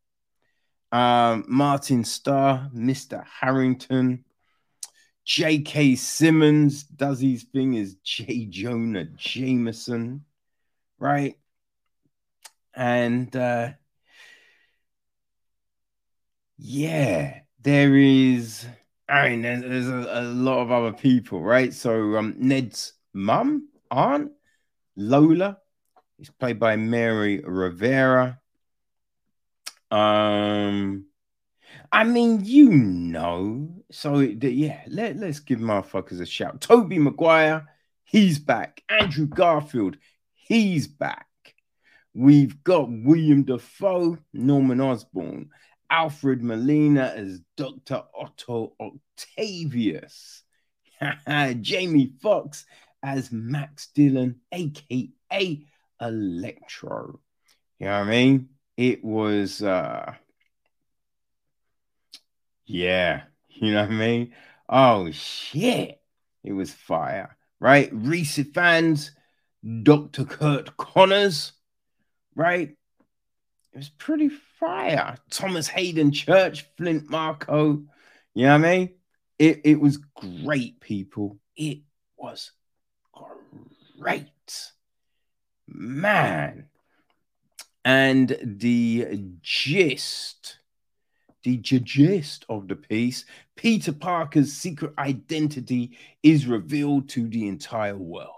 [0.91, 3.25] Um, Martin Starr, Mr.
[3.25, 4.25] Harrington.
[5.27, 5.97] J.K.
[5.97, 8.47] Simmons does his thing as J.
[8.47, 10.25] Jonah Jameson,
[11.01, 11.37] right?
[12.73, 13.71] And uh,
[16.59, 18.67] yeah, there is.
[19.09, 21.75] I mean, there's, there's a, a, lot of other people, right?
[21.75, 24.31] So um, Ned's mum, aunt,
[24.97, 25.59] Lola,
[26.21, 28.41] is played by Mary Rivera.
[29.91, 31.07] Um,
[31.91, 33.76] I mean, you know.
[33.91, 36.61] So yeah, let, let's give motherfuckers a shout.
[36.61, 37.67] Tobey Maguire,
[38.05, 38.83] he's back.
[38.89, 39.97] Andrew Garfield,
[40.35, 41.27] he's back.
[42.15, 45.51] We've got Willem Dafoe, Norman Osborn.
[45.89, 48.03] Alfred Molina as Dr.
[48.19, 50.43] Otto Octavius.
[51.61, 52.65] Jamie Foxx
[53.03, 55.65] as Max Dillon, aka
[56.01, 57.21] Electro.
[57.79, 58.49] You know what I mean?
[58.77, 60.15] It was uh
[62.67, 63.23] yeah,
[63.61, 64.33] you know what I mean?
[64.69, 66.01] Oh shit.
[66.45, 67.89] It was fire, right?
[67.93, 69.11] Rhys Ifans,
[69.83, 70.25] Dr.
[70.25, 71.53] Curt Connors,
[72.35, 72.77] right?
[73.73, 74.31] It was pretty
[74.61, 75.17] fire.
[75.31, 77.83] Thomas Haden Church, Flint Marko.
[78.35, 78.91] You know what I mean?
[79.39, 81.39] It, it was great, people.
[81.57, 81.81] It
[82.17, 82.53] was
[83.99, 84.71] great.
[85.67, 86.69] Man.
[87.85, 90.56] And the gist,
[91.43, 93.25] the gist of the piece,
[93.57, 98.33] Peter Parker's secret identity is revealed to the entire world.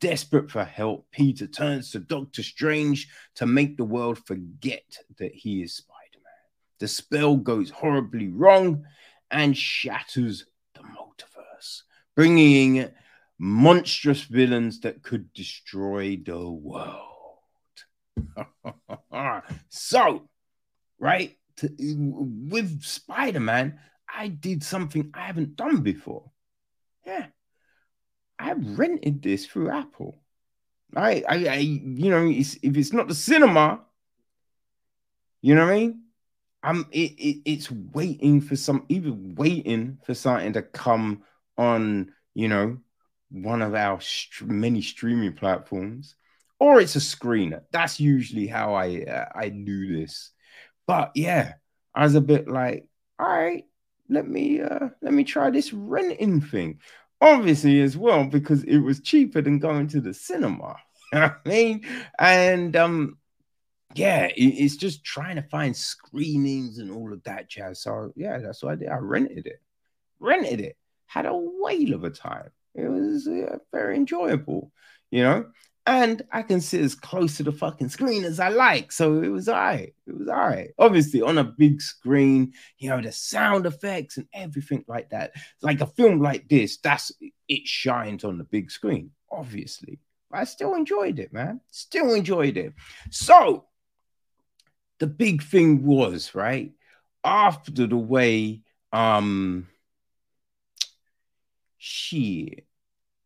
[0.00, 5.62] Desperate for help, Peter turns to Doctor Strange to make the world forget that he
[5.62, 6.32] is Spider Man.
[6.80, 8.84] The spell goes horribly wrong
[9.30, 11.82] and shatters the multiverse,
[12.14, 12.90] bringing
[13.38, 17.02] monstrous villains that could destroy the world.
[19.68, 20.28] so,
[20.98, 23.78] right, to, with Spider Man,
[24.08, 26.30] I did something I haven't done before.
[27.04, 27.26] Yeah.
[28.38, 30.20] I rented this through Apple.
[30.94, 33.80] I, I, I you know, it's, if it's not the cinema,
[35.42, 36.02] you know what I mean?
[36.62, 41.22] I'm it, it, it's waiting for some even waiting for something to come
[41.56, 42.78] on, you know,
[43.30, 44.00] one of our
[44.44, 46.16] many streaming platforms,
[46.58, 47.62] or it's a screener.
[47.70, 50.32] That's usually how I uh, I do this.
[50.86, 51.54] But yeah,
[51.94, 52.86] I was a bit like,
[53.18, 53.64] all right,
[54.08, 56.78] let me uh let me try this renting thing
[57.20, 60.76] obviously as well because it was cheaper than going to the cinema.
[61.14, 61.86] I mean,
[62.18, 63.18] and um,
[63.94, 67.80] yeah, it, it's just trying to find screenings and all of that jazz.
[67.80, 68.88] So yeah, that's what I did.
[68.88, 69.60] I rented it,
[70.18, 70.76] rented it,
[71.06, 72.50] had a whale of a time.
[72.74, 74.70] It was uh, very enjoyable,
[75.10, 75.46] you know.
[75.86, 78.90] And I can sit as close to the fucking screen as I like.
[78.90, 79.94] So it was all right.
[80.06, 80.70] It was all right.
[80.78, 85.32] Obviously, on a big screen, you know, the sound effects and everything like that.
[85.62, 87.12] Like a film like this, that's
[87.48, 90.00] it shines on the big screen, obviously.
[90.28, 91.60] But I still enjoyed it, man.
[91.70, 92.74] Still enjoyed it.
[93.10, 93.66] So
[94.98, 96.72] the big thing was, right?
[97.22, 98.62] After the way,
[98.92, 99.68] um,
[101.78, 102.66] shit,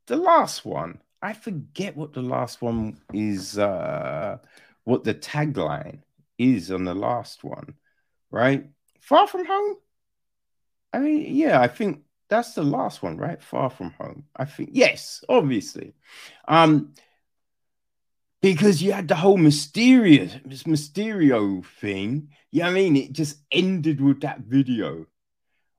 [0.06, 4.38] the last one I forget what the last one is, uh,
[4.84, 6.00] what the tagline
[6.38, 7.74] is on the last one,
[8.30, 8.66] right?
[9.00, 9.76] Far from home.
[10.92, 13.42] I mean, yeah, I think that's the last one, right?
[13.42, 14.24] Far from home.
[14.34, 15.94] I think yes, obviously.
[16.48, 16.94] Um,
[18.40, 22.30] because you had the whole mysterious this Mysterio thing.
[22.50, 25.06] Yeah, I mean, it just ended with that video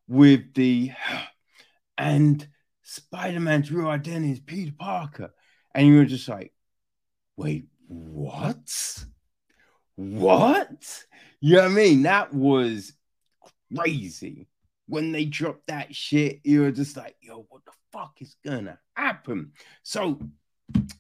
[0.08, 0.92] with the
[1.98, 2.48] and
[2.92, 5.34] Spider-Man's real identity is Peter Parker.
[5.74, 6.54] And you were just like,
[7.38, 9.06] wait, what?
[9.96, 11.06] What?
[11.40, 12.04] You know what I mean?
[12.04, 12.92] That was
[13.74, 14.48] crazy.
[14.88, 18.78] When they dropped that shit, you were just like, yo, what the fuck is gonna
[18.94, 19.54] happen?
[19.84, 20.20] So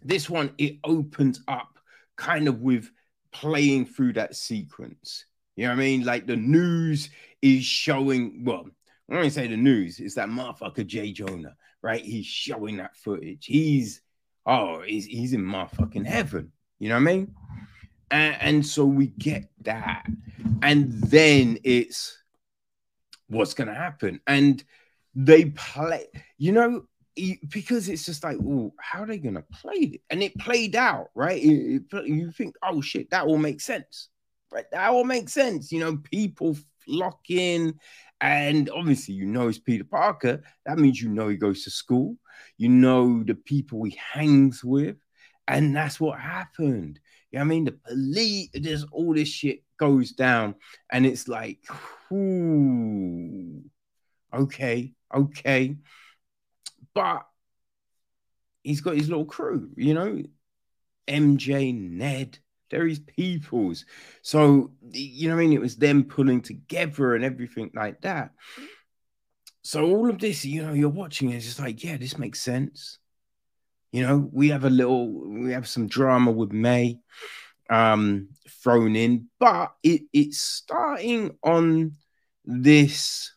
[0.02, 1.78] this one, it opens up
[2.16, 2.90] kind of with
[3.34, 5.26] playing through that sequence.
[5.58, 6.06] You know what I mean?
[6.06, 7.10] Like the news
[7.42, 8.66] is showing, well,
[9.08, 11.12] when I say the news, it's that motherfucker J.
[11.12, 12.04] Jonah right?
[12.04, 13.46] He's showing that footage.
[13.46, 14.02] He's
[14.46, 16.52] oh, he's he's in motherfucking heaven.
[16.80, 17.36] You know what I mean?
[18.10, 20.06] And, and so we get that,
[20.62, 22.18] and then it's
[23.28, 24.64] what's gonna happen, and
[25.16, 26.08] they play.
[26.38, 26.86] You know,
[27.50, 30.02] because it's just like, oh, how are they gonna play it?
[30.10, 31.42] And it played out, right?
[31.42, 34.10] It, it, you think, oh shit, that will make sense,
[34.52, 34.70] right?
[34.72, 35.72] That will make sense.
[35.72, 37.80] You know, people flock in
[38.22, 40.44] and obviously, you know it's Peter Parker.
[40.68, 42.18] That means you know he goes to school.
[42.58, 44.98] You know the people he hangs with.
[45.48, 47.00] And that's what happened.
[47.32, 47.66] You know I mean?
[47.66, 50.56] The police, there's all this shit goes down.
[50.92, 51.60] And it's like,
[52.14, 53.64] ooh,
[54.32, 55.78] okay, okay.
[56.94, 57.26] But
[58.64, 60.22] he's got his little crew, you know,
[61.08, 62.38] MJ, Ned,
[62.72, 63.86] they're peoples.
[64.22, 65.54] So, you know I mean?
[65.54, 68.32] It was them pulling together and everything like that.
[69.62, 72.98] So, all of this, you know, you're watching it's just like, yeah, this makes sense.
[73.92, 77.00] You know, we have a little, we have some drama with May
[77.70, 81.94] um thrown in, but it, it's starting on
[82.44, 83.34] this,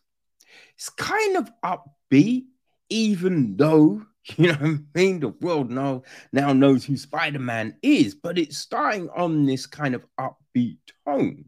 [0.76, 2.45] it's kind of upbeat,
[2.89, 4.03] even though
[4.36, 5.20] You know what I mean?
[5.20, 6.02] The world now
[6.32, 11.46] now knows who Spider-Man is, but it's starting on this kind of upbeat tone,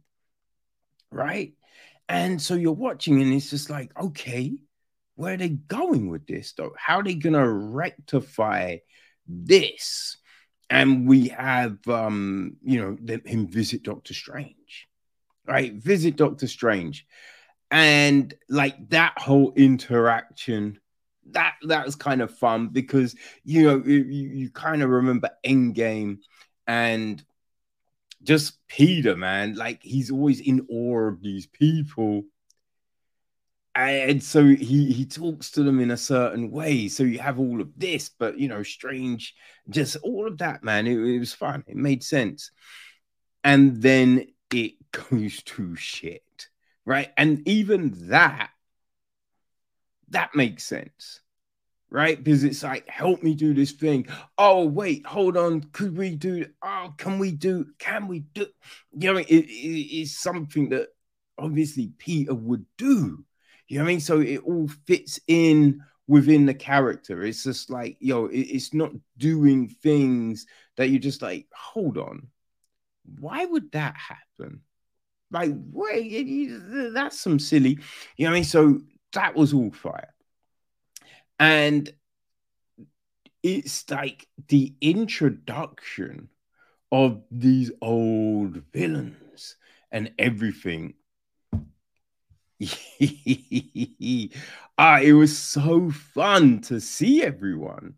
[1.11, 1.55] right?
[2.09, 4.59] And so you're watching, and it's just like, okay,
[5.15, 6.75] where are they going with this though?
[6.77, 8.79] How are they gonna rectify
[9.27, 10.19] this?
[10.69, 14.87] And we have um, you know, him visit Doctor Strange,
[15.47, 15.73] right?
[15.73, 17.07] Visit Doctor Strange.
[17.71, 20.79] And like that whole interaction
[21.31, 23.15] that that was kind of fun because
[23.45, 26.19] you know you, you kind of remember Endgame
[26.67, 27.23] and
[28.23, 32.25] just Peter, man, like he's always in awe of these people.
[33.75, 36.89] And so he he talks to them in a certain way.
[36.89, 39.35] So you have all of this, but you know, strange,
[39.69, 40.87] just all of that, man.
[40.87, 41.63] It, it was fun.
[41.67, 42.51] It made sense.
[43.45, 44.75] And then it
[45.11, 46.49] goes to shit,
[46.85, 47.13] right?
[47.17, 48.51] And even that
[50.11, 51.21] that makes sense
[51.91, 52.23] right?
[52.23, 54.07] Because it's like help me do this thing.
[54.39, 55.63] Oh wait hold on.
[55.73, 58.47] Could we do oh can we do can we do
[58.99, 60.89] you know it, it, it's something that
[61.39, 63.25] obviously peter would do
[63.69, 64.01] you know what i mean?
[64.01, 67.23] So it all fits in within the character.
[67.25, 70.47] It's just like yo it, it's not doing things
[70.77, 72.29] that you're just like hold on.
[73.19, 74.61] Why would that happen?
[75.31, 76.49] Like wait
[76.93, 77.79] that's some silly
[78.17, 78.45] you know what i mean?
[78.45, 78.81] So
[79.17, 80.15] that was all fire.
[81.39, 81.91] And
[83.43, 86.29] it's like the introduction
[86.93, 89.57] of these old villains
[89.91, 90.95] and everything.
[94.79, 97.95] ah, it was so fun to see everyone.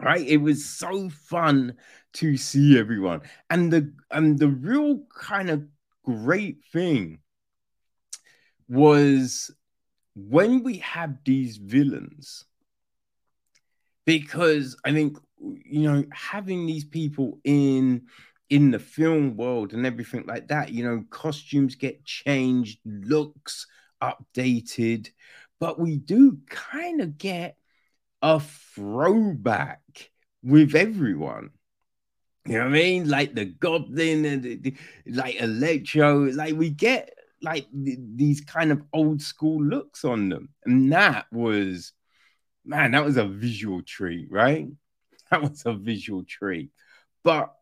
[0.00, 0.26] Right?
[0.26, 1.74] It was so fun
[2.14, 3.20] to see everyone.
[3.50, 5.66] And the and the real kind of
[6.04, 7.20] great thing
[8.68, 9.50] was
[10.14, 12.44] when we have these villains,
[14.04, 18.02] because I think you know having these people in
[18.50, 23.66] in the film world and everything like that, you know, costumes get changed, looks
[24.02, 25.08] updated,
[25.58, 27.56] but we do kind of get
[28.20, 30.10] a throwback
[30.42, 31.50] with everyone,
[32.46, 33.08] You know what I mean?
[33.08, 34.74] Like the Goblin and the, the,
[35.06, 36.24] like Electro.
[36.32, 41.26] Like we get like th- these kind of old school looks on them, and that
[41.32, 41.92] was,
[42.64, 44.68] man, that was a visual treat, right?
[45.30, 46.70] That was a visual treat.
[47.24, 47.54] But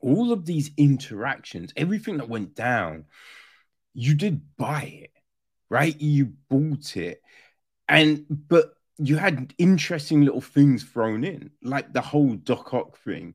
[0.00, 3.04] all of these interactions, everything that went down,
[3.94, 5.12] you did buy it,
[5.70, 5.98] right?
[6.00, 7.22] You bought it.
[7.88, 13.34] And but you had interesting little things thrown in, like the whole Doc Ock thing,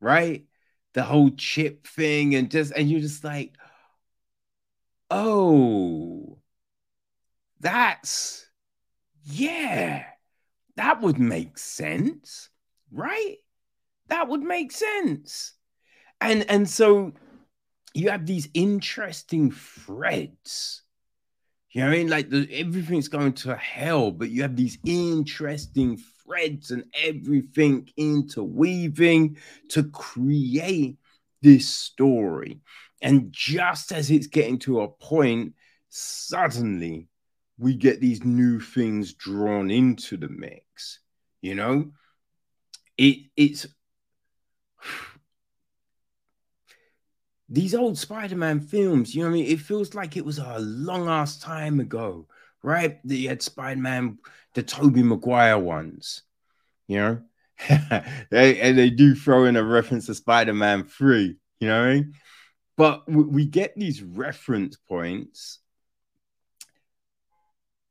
[0.00, 0.46] right?
[0.94, 3.54] The whole chip thing, and just and you're just like,
[5.14, 6.38] oh,
[7.60, 8.46] that's
[9.24, 10.04] yeah,
[10.76, 12.50] that would make sense,
[12.92, 13.36] right?
[14.08, 15.54] That would make sense.
[16.20, 17.12] And and so
[17.94, 20.84] you have these interesting threads
[21.74, 22.08] you know what I mean?
[22.08, 29.36] Like the, everything's going to hell, but you have these interesting threads and everything interweaving
[29.70, 30.98] to create
[31.42, 32.60] this story.
[33.04, 35.52] And just as it's getting to a point,
[35.90, 37.06] suddenly
[37.58, 41.00] we get these new things drawn into the mix.
[41.42, 41.92] You know,
[42.96, 43.66] it it's
[47.50, 49.46] these old Spider-Man films, you know I mean?
[49.46, 52.26] It feels like it was a long ass time ago,
[52.62, 53.00] right?
[53.04, 54.18] You had Spider-Man,
[54.54, 56.22] the Tobey Maguire ones,
[56.88, 57.22] you know?
[58.30, 61.94] they, and they do throw in a reference to Spider-Man 3, you know what I
[61.94, 62.14] mean?
[62.76, 65.60] But we, get these reference points.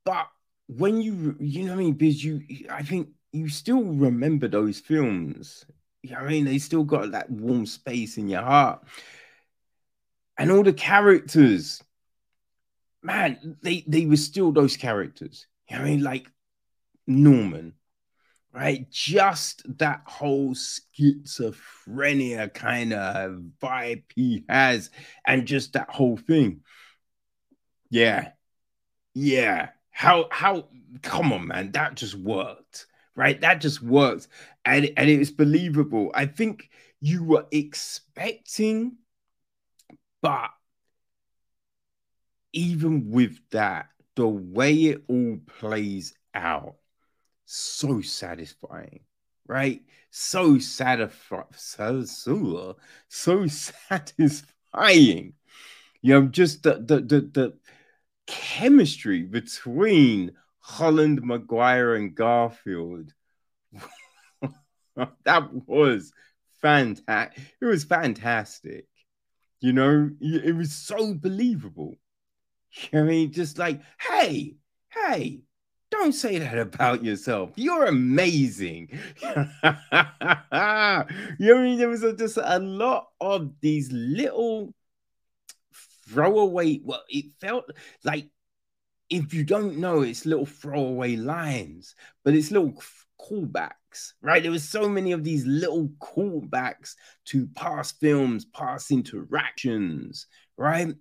[0.04, 0.28] But
[0.68, 1.94] when you, you know what I mean?
[1.94, 5.66] Because you, I think you still remember those films.
[6.02, 6.46] You know what I mean?
[6.46, 8.86] They still got that warm space in your heart
[10.38, 11.82] and all the characters,
[13.02, 15.48] man, they they were still those characters.
[15.70, 16.28] You know I mean, like
[17.08, 17.74] Norman,
[18.54, 18.90] right?
[18.92, 24.90] Just that whole schizophrenia kind of vibe he has,
[25.26, 26.62] and just that whole thing.
[27.90, 28.32] Yeah,
[29.14, 29.70] yeah.
[29.92, 30.68] How how?
[31.02, 33.40] Come on, man, that just worked, right?
[33.42, 34.28] That just worked,
[34.66, 36.12] and and it was believable.
[36.14, 36.70] I think
[37.02, 38.98] you were expecting
[40.22, 40.52] but
[42.54, 46.76] even with that, the way it all plays out,
[47.54, 49.02] so satisfying,
[49.48, 49.82] right?
[50.10, 52.78] So satisfying, so, so,
[53.08, 55.34] so satisfying.
[56.02, 57.54] You know, just the, the the the
[58.28, 63.14] chemistry between Holland, Maguire, and Garfield.
[65.24, 66.12] that was
[66.62, 67.44] fantastic.
[67.62, 68.88] It was fantastic.
[69.62, 71.96] You know, it was so believable.
[72.92, 74.56] I mean, just like, hey,
[74.90, 75.44] hey,
[75.94, 77.52] don't say that about yourself.
[77.56, 78.90] You're amazing.
[79.22, 79.72] you know
[80.72, 81.06] I
[81.40, 81.78] mean?
[81.78, 84.74] There was just a lot of these little
[86.10, 86.80] throwaway.
[86.84, 87.66] Well, it felt
[88.04, 88.28] like
[89.10, 92.74] if you don't know, it's little throwaway lines, but it's little
[93.22, 94.42] callbacks, right?
[94.42, 96.96] There was so many of these little callbacks
[97.26, 100.26] to past films, past interactions,
[100.58, 100.96] right?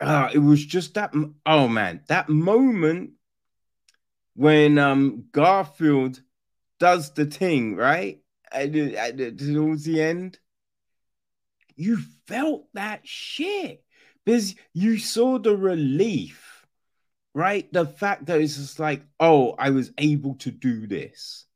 [0.00, 1.12] Uh, it was just that.
[1.44, 3.10] Oh man, that moment
[4.34, 6.20] when um Garfield
[6.78, 8.20] does the thing, right?
[8.50, 10.38] At the, at the, towards the end,
[11.74, 13.82] you felt that shit
[14.24, 16.52] because you saw the relief
[17.34, 17.70] right?
[17.72, 21.46] The fact that it's just like, oh, I was able to do this.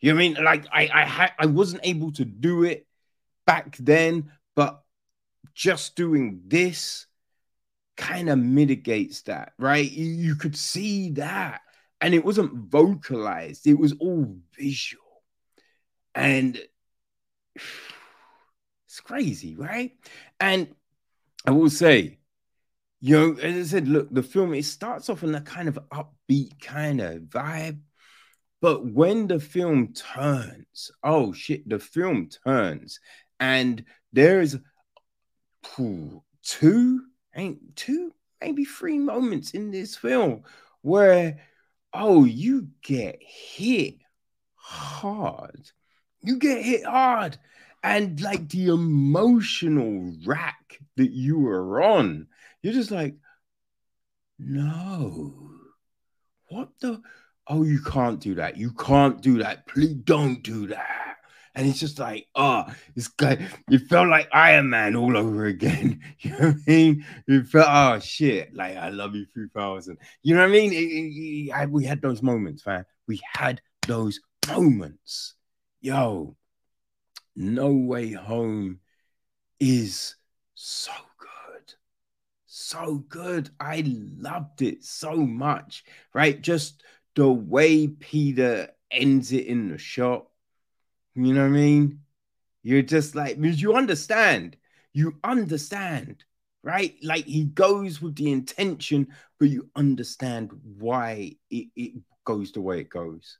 [0.00, 0.34] You know I mean?
[0.34, 2.86] Like I I had I wasn't able to do it
[3.46, 4.82] back then, but
[5.54, 7.06] just doing this
[7.96, 9.90] kind of mitigates that, right?
[9.90, 11.62] You, you could see that.
[12.00, 15.22] And it wasn't vocalized, it was all visual.
[16.14, 16.60] And
[18.86, 19.92] it's crazy, right?
[20.40, 20.68] And
[21.46, 22.18] I will say,
[23.00, 25.78] you know, as I said, look, the film it starts off in a kind of
[25.92, 27.78] upbeat kind of vibe,
[28.60, 32.98] but when the film turns, oh shit, the film turns,
[33.38, 34.56] and there's
[36.42, 37.02] two,
[37.36, 40.42] ain't two, maybe three moments in this film
[40.82, 41.38] where,
[41.92, 43.96] oh, you get hit
[44.54, 45.70] hard.
[46.22, 47.38] You get hit hard.
[47.82, 52.26] And like the emotional rack that you were on
[52.62, 53.14] you're just like,
[54.38, 55.50] no.
[56.48, 57.00] What the?
[57.46, 58.56] Oh, you can't do that.
[58.56, 59.66] You can't do that.
[59.66, 61.07] Please don't do that.
[61.58, 66.00] And it's just like, oh, this guy, it felt like Iron Man all over again.
[66.20, 67.04] You know what I mean?
[67.26, 69.98] It felt, oh shit, like I love you 3000.
[70.22, 70.72] You know what I mean?
[70.72, 72.84] It, it, it, we had those moments, man.
[73.08, 75.34] We had those moments.
[75.80, 76.36] Yo,
[77.34, 78.78] No Way Home
[79.58, 80.14] is
[80.54, 81.74] so good.
[82.46, 83.50] So good.
[83.58, 85.82] I loved it so much,
[86.14, 86.40] right?
[86.40, 86.84] Just
[87.16, 90.28] the way Peter ends it in the shot.
[91.18, 92.00] You know what I mean?
[92.62, 94.56] You're just like, you understand.
[94.92, 96.22] You understand,
[96.62, 96.94] right?
[97.02, 99.08] Like he goes with the intention,
[99.40, 103.38] but you understand why it, it goes the way it goes.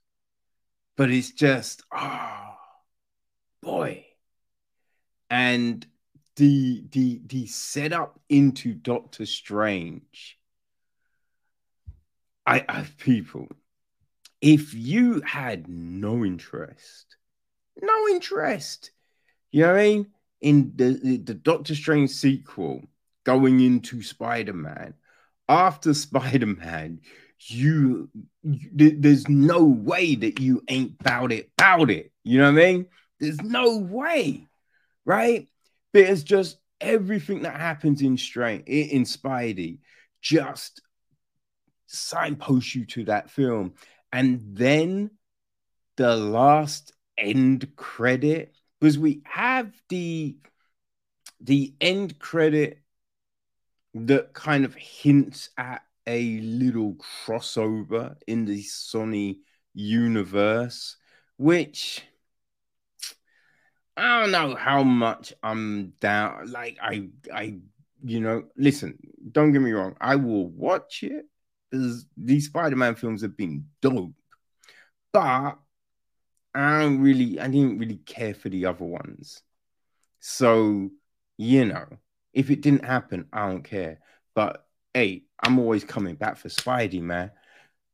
[0.97, 2.57] But it's just, ah, oh,
[3.63, 4.07] boy.
[5.31, 5.87] And
[6.35, 10.37] the the the setup into Doctor Strange.
[12.45, 13.47] I have people.
[14.41, 17.18] If you had no interest,
[17.83, 18.91] no interest,
[19.51, 20.07] you know what I mean,
[20.41, 22.83] in the, the, Doctor Strange sequel
[23.25, 24.95] going into Spider Man,
[25.49, 27.01] after Spider Man,
[27.47, 28.09] you,
[28.43, 32.13] you, there's no way that you ain't bout it, bout it.
[32.25, 32.87] You know what I mean?
[33.21, 34.47] There's no way,
[35.05, 35.49] right?
[35.93, 39.79] But it's just everything that happens in Strange in Spidey
[40.21, 40.83] just
[41.87, 43.75] signpost you to that film.
[44.13, 45.11] And then
[45.97, 50.37] the last end credit, because we have the
[51.41, 52.81] the end credit
[53.95, 56.95] that kind of hints at a little
[57.27, 59.39] crossover in the Sony
[59.75, 60.97] universe,
[61.37, 62.03] which
[63.97, 66.51] I don't know how much I'm down.
[66.51, 67.59] Like I, I,
[68.05, 68.97] you know, listen.
[69.33, 69.97] Don't get me wrong.
[70.01, 71.27] I will watch it
[71.71, 74.15] because these Spider-Man films have been dope,
[75.13, 75.59] but
[76.59, 79.43] I don't really, I didn't really care for the other ones.
[80.21, 80.91] So
[81.37, 81.87] you know,
[82.33, 84.01] if it didn't happen, I don't care.
[84.35, 87.31] But hey, I'm always coming back for Spidey, man.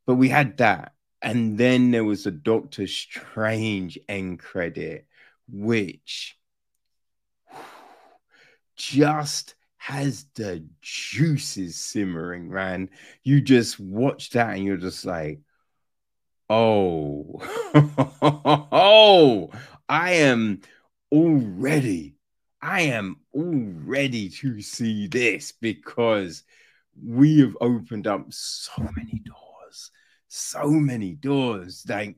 [0.06, 0.92] But we had that,
[1.22, 5.06] and then there was a Doctor Strange end credit
[5.46, 6.38] which
[8.76, 12.88] just has the juices simmering, man.
[13.22, 15.40] You just watch that and you're just like,
[16.50, 17.40] oh,
[18.72, 19.50] oh,
[19.88, 20.60] I am
[21.12, 22.16] already,
[22.60, 26.44] I am already to see this because
[27.02, 29.90] we have opened up so many doors,
[30.28, 31.84] so many doors.
[31.88, 32.16] Like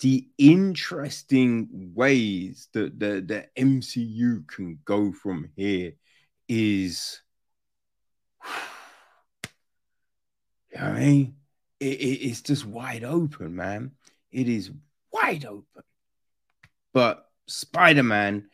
[0.00, 5.92] the interesting ways that the, the MCU can go from here
[6.48, 7.20] is,
[10.72, 11.36] you know what I mean?
[11.80, 13.92] It, it, it's just wide open, man.
[14.30, 14.70] It is
[15.12, 15.82] wide open.
[16.92, 18.48] But Spider Man,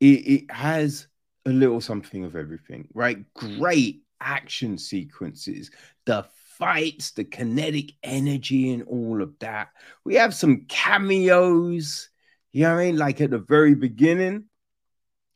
[0.00, 1.08] it, it has
[1.44, 3.18] a little something of everything, right?
[3.34, 5.70] Great action sequences,
[6.04, 6.24] the
[6.58, 9.68] fights, the kinetic energy, and all of that.
[10.04, 12.08] We have some cameos,
[12.52, 12.96] you know what I mean?
[12.96, 14.44] Like at the very beginning.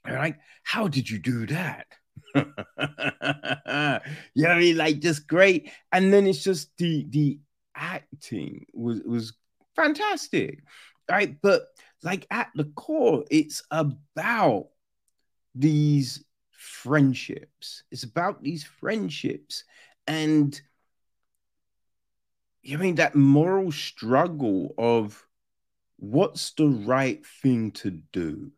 [0.09, 1.86] Like, how did you do that?
[4.35, 4.77] you know what I mean?
[4.77, 5.71] Like just great.
[5.93, 7.39] And then it's just the the
[7.75, 9.33] acting was was
[9.75, 10.63] fantastic.
[11.11, 11.37] Right.
[11.41, 11.63] But
[12.03, 14.69] like at the core, it's about
[15.55, 17.85] these friendships.
[17.91, 19.65] It's about these friendships.
[20.07, 20.61] And
[22.71, 25.25] I mean that moral struggle of
[25.99, 28.51] what's the right thing to do.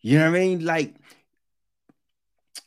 [0.00, 0.64] You know what I mean?
[0.64, 0.94] Like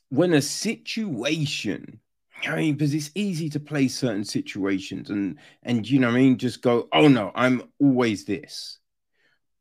[0.10, 2.00] when a situation,
[2.46, 6.38] I mean, because it's easy to play certain situations and and you know I mean,
[6.38, 8.80] just go, oh no, I'm always this.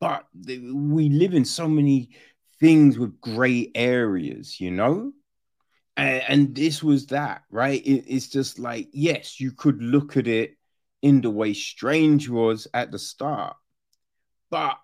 [0.00, 2.10] But we live in so many
[2.60, 5.12] things with gray areas, you know?
[5.98, 10.26] and, and this was that right it, it's just like yes you could look at
[10.26, 10.56] it
[11.02, 13.56] in the way strange was at the start
[14.50, 14.78] but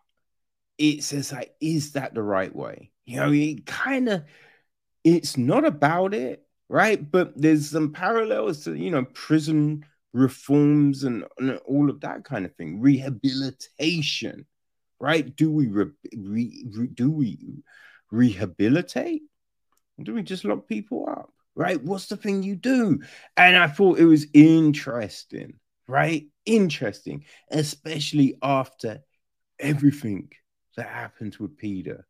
[0.77, 4.25] it says like is that the right way you know it kind of
[5.05, 11.25] it's not about it right but there's some parallels to you know prison reforms and,
[11.39, 14.47] and all of that kind of thing rehabilitation
[15.01, 15.87] right do we re,
[16.17, 17.39] re, re, do we
[18.11, 19.23] rehabilitate
[20.03, 21.31] do we just lock people up?
[21.55, 21.83] Right?
[21.83, 23.01] What's the thing you do?
[23.37, 25.55] And I thought it was interesting,
[25.87, 26.27] right?
[26.45, 29.01] Interesting, especially after
[29.61, 30.33] everything
[30.77, 32.07] that happened with Peter.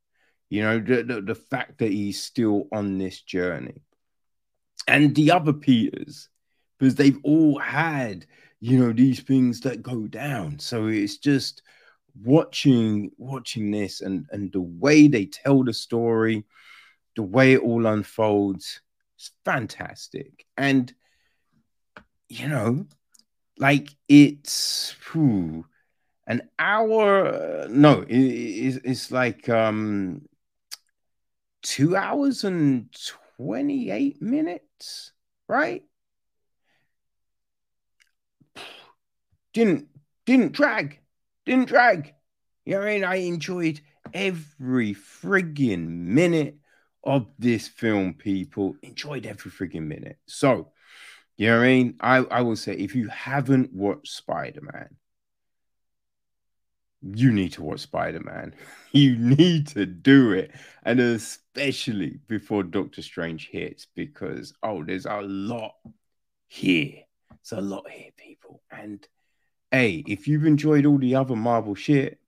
[0.51, 3.83] You know, the, the, fact that he's still on this journey.
[4.87, 6.29] And the other Peters,
[6.79, 8.27] because they've all had,
[8.61, 10.59] you know, these things that go down.
[10.59, 11.62] So it's just
[12.23, 16.45] watching watching this and and the way they tell the story
[17.16, 18.81] the way it all unfolds
[19.19, 20.47] is fantastic.
[20.57, 20.93] And,
[22.29, 22.87] you know,
[23.59, 25.65] like it's, whew,
[26.27, 27.66] an hour.
[27.69, 30.23] No, it, it, it's like um,
[31.65, 32.95] two hours and
[33.39, 35.12] 28 minutes,
[35.49, 35.82] right?
[39.53, 39.89] Didn't
[40.27, 41.01] didn't drag,
[41.45, 42.15] didn't drag.
[42.65, 43.05] You know what I mean?
[43.05, 43.81] I enjoyed
[44.12, 46.57] every friggin' minute
[47.03, 48.77] of this film, people.
[48.82, 50.19] Enjoyed every friggin' minute.
[50.27, 50.73] So,
[51.36, 51.97] you know what I mean?
[52.01, 54.97] I, I will say if you haven't watched Spider-Man,
[57.12, 58.55] you need to watch Spider Man.
[58.93, 60.52] You need to do it.
[60.85, 65.74] And especially before Doctor Strange hits, because, oh, there's a lot
[66.47, 67.01] here.
[67.40, 68.62] It's a lot here, people.
[68.70, 69.05] And
[69.72, 72.20] hey, if you've enjoyed all the other Marvel shit,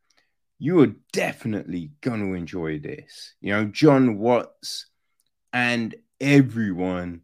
[0.58, 3.34] you are definitely going to enjoy this.
[3.40, 4.86] You know, Jon Watts
[5.52, 7.20] and everyone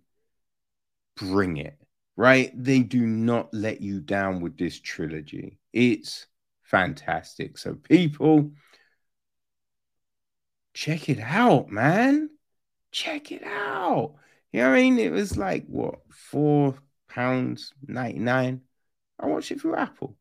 [1.16, 1.76] bring it,
[2.16, 2.52] right?
[2.54, 5.58] They do not let you down with this trilogy.
[5.72, 6.26] It's
[6.72, 7.56] fantastic.
[7.58, 8.50] So, people,
[10.74, 12.30] check it out, man.
[12.90, 14.16] Check it out.
[14.52, 14.98] You know what I mean?
[14.98, 16.74] It was like what four
[17.08, 18.62] pounds ninety nine.
[19.20, 20.16] I watched it through Apple.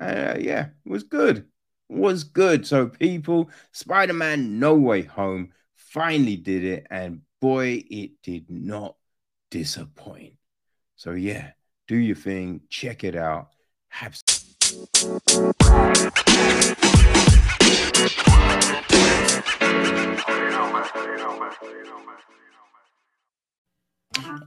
[0.00, 1.38] Uh, yeah, it was good.
[1.38, 2.66] It was good.
[2.66, 8.96] So, people, Spider Man No Way Home finally did it, and boy, it did not
[9.50, 10.34] disappoint.
[10.96, 11.50] So, yeah,
[11.88, 12.62] do your thing.
[12.70, 13.50] Check it out.
[13.88, 14.16] Have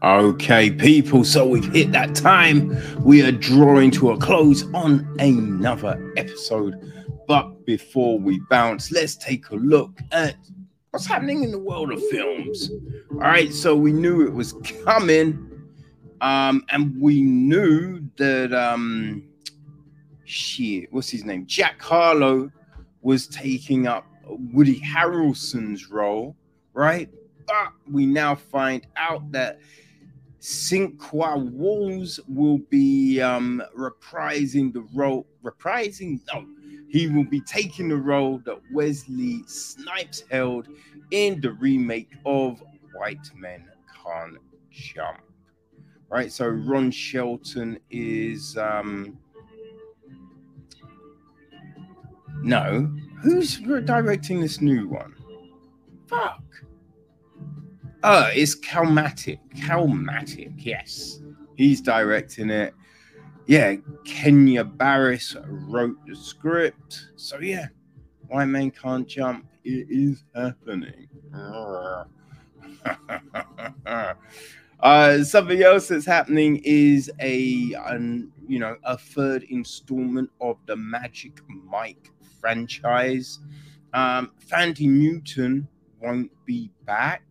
[0.02, 2.76] Okay, people, so we've hit that time.
[3.04, 6.76] We are drawing to a close on another episode.
[7.26, 10.36] But before we bounce, let's take a look at
[10.91, 12.72] what's happening in the world of films.
[13.12, 15.50] All right, so we knew it was coming,
[16.20, 19.29] um, and we knew that um,
[20.30, 21.46] shit, what's his name?
[21.46, 22.52] Jack Harlow
[23.02, 26.36] was taking up Woody Harrelson's role,
[26.74, 27.10] right?
[27.48, 29.60] But we now find out that
[30.40, 36.46] Sinqua Walls will be um, reprising the role, reprising, no,
[36.90, 40.68] he will be taking the role that Wesley Snipes held
[41.12, 43.68] in the remake of White Men
[44.04, 44.38] Can't
[44.70, 45.22] Jump.
[46.10, 49.20] Right, so Ron Shelton is um,
[52.41, 52.91] no.
[53.22, 55.14] Who's directing this new one?
[56.07, 56.41] Fuck.
[58.03, 59.40] Oh, it's Calmatic.
[59.66, 61.20] Calmatic, yes.
[61.56, 62.74] He's directing it.
[63.45, 63.76] Yeah,
[64.06, 67.10] Kenya Barris wrote the script.
[67.16, 67.68] So yeah,
[68.28, 69.45] White Men Can't Jump.
[69.64, 71.10] It is happening.
[74.80, 80.76] uh, something else that's happening is a, an, you know, a third installment of the
[80.76, 83.40] Magic Mike franchise.
[83.94, 85.68] Um, Thandie Newton
[86.02, 87.24] won't be back.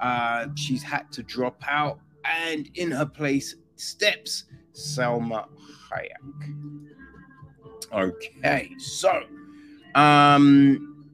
[0.00, 5.46] Uh, she's had to drop out, and in her place steps Salma
[5.90, 6.54] Hayek.
[7.92, 9.22] Okay, so
[9.94, 11.10] um,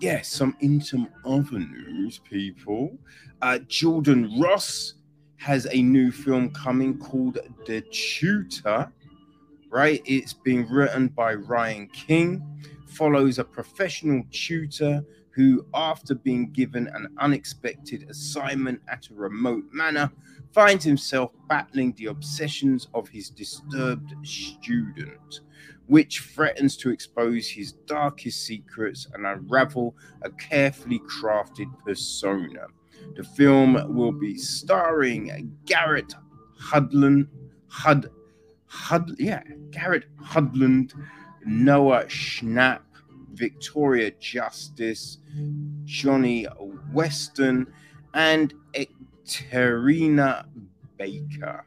[0.00, 2.96] yeah, some in some other news, people.
[3.40, 4.94] Uh, Jordan Ross
[5.36, 8.90] has a new film coming called The Tutor
[9.72, 10.02] right?
[10.04, 12.44] It's being written by Ryan King,
[12.86, 20.12] follows a professional tutor who, after being given an unexpected assignment at a remote manor,
[20.52, 25.40] finds himself battling the obsessions of his disturbed student,
[25.86, 32.66] which threatens to expose his darkest secrets and unravel a carefully crafted persona.
[33.16, 36.12] The film will be starring Garrett
[36.60, 37.26] Hudlin,
[37.68, 38.10] Hud,
[38.72, 40.94] Hud, yeah, Garrett Hudland,
[41.44, 42.80] Noah Schnapp,
[43.34, 45.18] Victoria Justice,
[45.84, 46.46] Johnny
[46.90, 47.66] Weston,
[48.14, 48.54] and
[49.26, 50.46] Terina
[50.96, 51.66] Baker.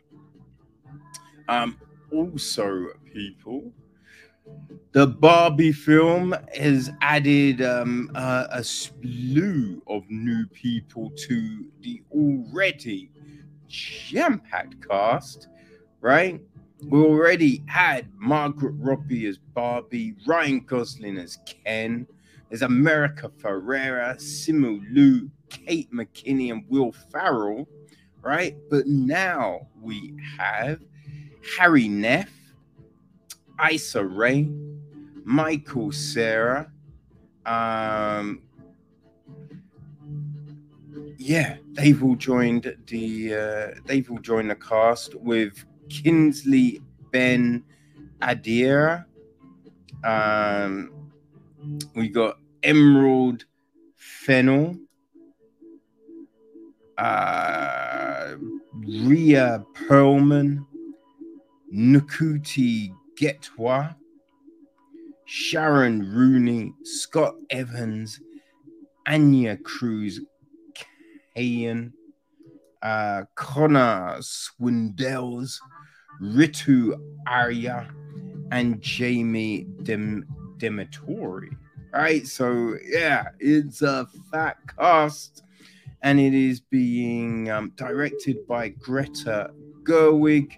[1.47, 1.77] Um,
[2.11, 3.71] also, people,
[4.91, 13.11] the Barbie film has added um, uh, a slew of new people to the already
[13.67, 15.49] jam packed cast,
[16.01, 16.41] right?
[16.83, 22.05] We already had Margaret Robbie as Barbie, Ryan Gosling as Ken.
[22.49, 27.67] There's America Ferrera, Simu Liu, Kate McKinnon, and Will Ferrell,
[28.21, 28.55] right?
[28.69, 30.81] But now we have
[31.57, 32.29] Hari Nef,
[33.71, 34.49] Issa Rae,
[35.23, 36.71] Michael Cera.
[37.45, 38.41] um,
[41.17, 46.81] yeah, they've all joined the uh, they've all joined the cast with Kingsley
[47.11, 47.63] Ben
[48.21, 49.05] Adir.
[50.03, 50.91] Um,
[51.95, 53.45] we got Emerald
[53.95, 54.77] Fennell,
[56.97, 58.35] uh,
[58.73, 60.65] Rhea Perlman,
[61.73, 63.95] Ncuti Gatwa,
[65.25, 68.19] Sharon Rooney, Scott Evans,
[69.05, 70.21] Ana Cruz
[71.35, 71.93] Kayne,
[72.81, 75.59] uh, Connor Swindells,
[76.21, 77.89] Ritu Arya,
[78.51, 80.25] and Jamie Dem-
[80.57, 81.55] Demetori.
[81.93, 85.43] Right, so yeah, it's a fat cast,
[86.01, 89.51] and it is being um, directed by Greta
[89.83, 90.57] Gerwig,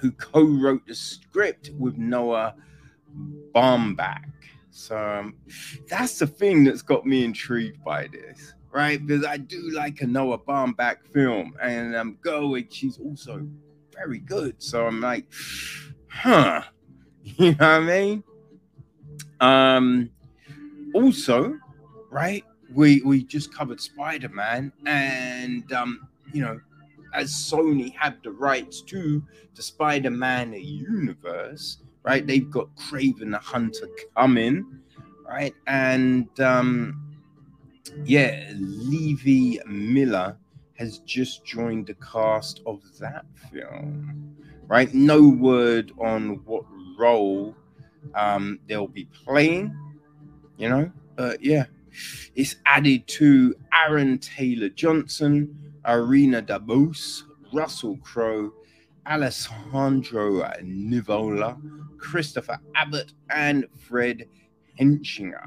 [0.00, 2.54] who co-wrote the script with Noah
[3.52, 4.24] Baumbach.
[4.70, 5.34] So um,
[5.88, 9.04] that's the thing that's got me intrigued by this, right?
[9.04, 13.46] Because I do like a Noah Baumbach film, and um, Gerwig, she's also
[14.04, 14.62] very good.
[14.62, 15.26] So I'm like,
[16.08, 16.62] huh,
[17.24, 18.24] you know what I mean?
[19.40, 20.10] Um,
[20.94, 21.58] also,
[22.10, 26.60] right, we we just covered Spider Man, and um, you know,
[27.14, 29.22] as Sony have the rights to
[29.54, 32.26] the Spider Man universe right?
[32.26, 34.80] They've got Kraven the Hunter coming,
[35.26, 35.54] right?
[35.66, 37.16] And um,
[38.04, 40.36] yeah, Levi Miller
[40.74, 44.36] has just joined the cast of that film,
[44.66, 44.92] right?
[44.94, 46.64] No word on what
[46.98, 47.54] role
[48.14, 49.76] um, they'll be playing,
[50.56, 51.64] you know, but yeah,
[52.34, 55.54] it's added to Aaron Taylor Johnson,
[55.84, 58.52] Ariana DeBose, Russell Crowe,
[59.06, 61.60] Alessandro Nivola,
[61.98, 64.26] Christopher Abbott, and Fred
[64.80, 65.46] Hechinger.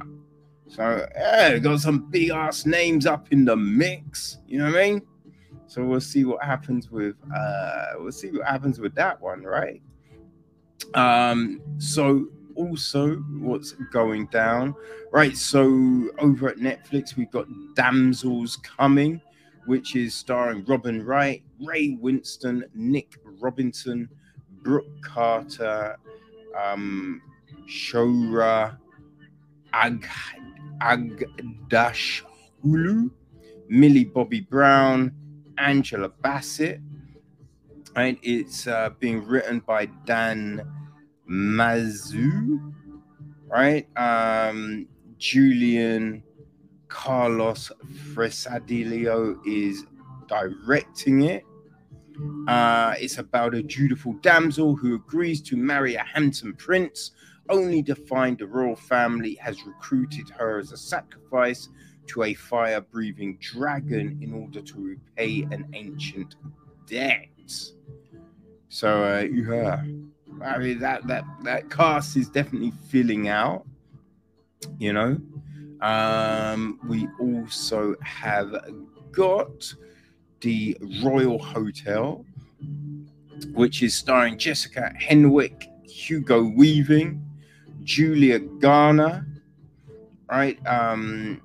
[0.67, 4.39] So yeah, got some big ass names up in the mix.
[4.47, 5.01] You know what I mean?
[5.67, 9.81] So we'll see what happens with uh we'll see what happens with that one, right?
[10.93, 14.75] Um, so also what's going down,
[15.11, 15.35] right?
[15.35, 19.21] So over at Netflix, we've got Damsels Coming,
[19.65, 24.09] which is starring Robin Wright, Ray Winstone, Nick Robinson,
[24.61, 25.97] Brooke Carter,
[26.57, 27.21] um,
[27.67, 28.77] Shohreh
[29.73, 30.07] Ag
[30.81, 32.21] Agdash
[32.63, 33.09] Hulu,
[33.69, 35.11] Millie Bobby Brown,
[35.57, 36.81] Angela Bassett.
[37.95, 40.61] Right, it's uh, being written by Dan
[41.29, 42.73] Mazeau,
[43.47, 43.87] right?
[43.97, 44.87] Um,
[45.17, 46.21] Julian
[46.89, 47.71] Carlos
[48.13, 49.85] Fresnadillo is
[50.27, 51.43] directing it.
[52.47, 57.11] Uh, it's about a dutiful damsel who agrees to marry a handsome prince,
[57.49, 61.69] only to find the royal family has recruited her as a sacrifice
[62.07, 66.35] to a fire breathing dragon in order to repay an ancient
[66.87, 67.27] debt.
[68.69, 69.83] So, uh, yeah,
[70.43, 73.65] I mean, that, that, that cast is definitely filling out,
[74.77, 75.17] you know.
[75.81, 78.53] Um, we also have
[79.11, 79.73] got
[80.41, 82.25] the Royal Hotel,
[83.53, 87.23] which is starring Jessica Henwick, Hugo Weaving,
[87.83, 89.25] Julia Garner,
[90.29, 90.57] right?
[90.67, 91.41] Um,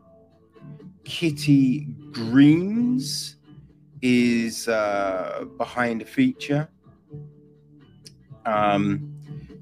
[1.11, 3.35] Kitty Greens
[4.01, 6.69] is uh, behind the feature,
[8.47, 9.13] um,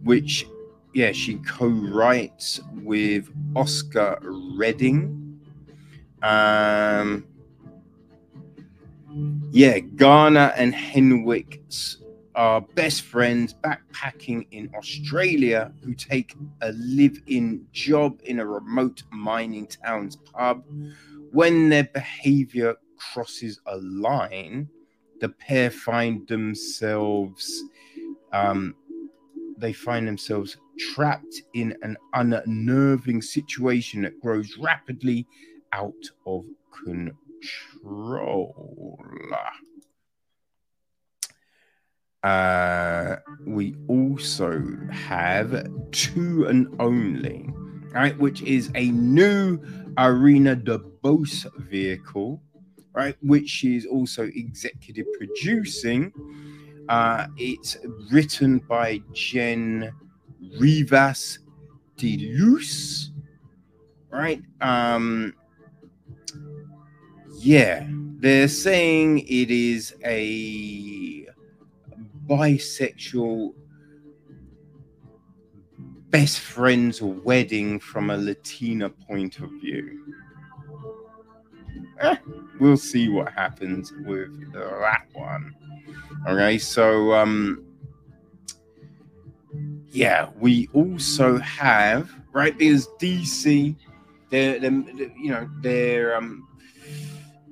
[0.05, 0.47] which,
[0.93, 5.41] yeah, she co writes with Oscar Redding.
[6.23, 7.27] Um,
[9.51, 11.62] yeah, Garner and Henwick
[12.35, 19.03] are best friends backpacking in Australia who take a live in job in a remote
[19.11, 20.62] mining town's pub.
[21.33, 24.69] When their behavior crosses a line,
[25.21, 27.63] the pair find themselves
[28.33, 28.75] um,
[29.59, 30.57] they find themselves
[30.95, 35.27] trapped in an unnerving situation that grows rapidly
[35.73, 35.93] out
[36.27, 36.45] of
[36.85, 38.99] control.
[42.23, 47.49] Uh, we also have two and only,
[47.93, 49.59] right, which is a new
[49.99, 52.41] Ariana DeBose vehicle,
[52.93, 56.12] right, which she is also executive producing.
[56.89, 57.77] Uh, it's
[58.11, 59.93] written by Jen
[60.59, 61.41] Rivas
[61.97, 63.11] de Luz,
[64.11, 64.41] right?
[64.61, 65.35] Um,
[67.41, 67.85] yeah,
[68.20, 71.27] they're saying it is a
[72.27, 73.55] bisexual
[76.11, 80.15] best friend's wedding from a Latina point of view.
[82.01, 82.17] Eh,
[82.61, 85.55] we'll see what happens with that one.
[86.27, 87.65] Okay, so um
[89.91, 93.75] yeah, we also have right because DC,
[94.31, 96.47] they're, they're you know they're um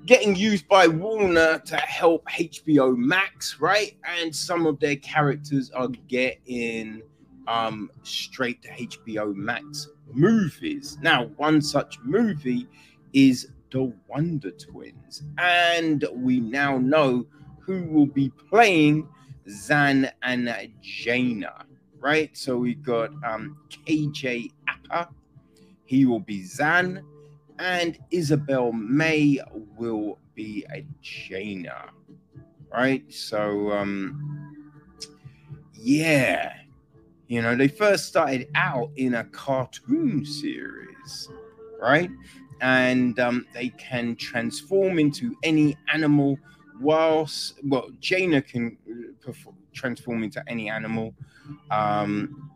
[0.07, 3.97] getting used by Warner to help HBO Max, right?
[4.05, 7.03] And some of their characters are getting
[7.48, 10.98] um straight to HBO Max movies.
[11.02, 12.68] Now, one such movie
[13.12, 17.27] is The Wonder Twins, and we now know
[17.60, 19.09] who will be playing
[19.48, 20.48] Zan and
[20.82, 21.64] Jayna,
[21.98, 22.36] right?
[22.36, 25.09] So we got um KJ Apa,
[25.85, 27.02] he will be Zan,
[27.59, 29.40] and Isabel May
[29.77, 31.90] will be a Jayna,
[32.73, 33.05] right?
[33.12, 34.52] So um
[35.74, 36.52] yeah,
[37.28, 41.28] you know, they first started out in a cartoon series,
[41.81, 42.11] right?
[42.61, 46.39] And um, they can transform into any animal,
[46.81, 51.15] whilst, well, Jayna can uh, perform, transform into any animal,
[51.70, 52.51] um,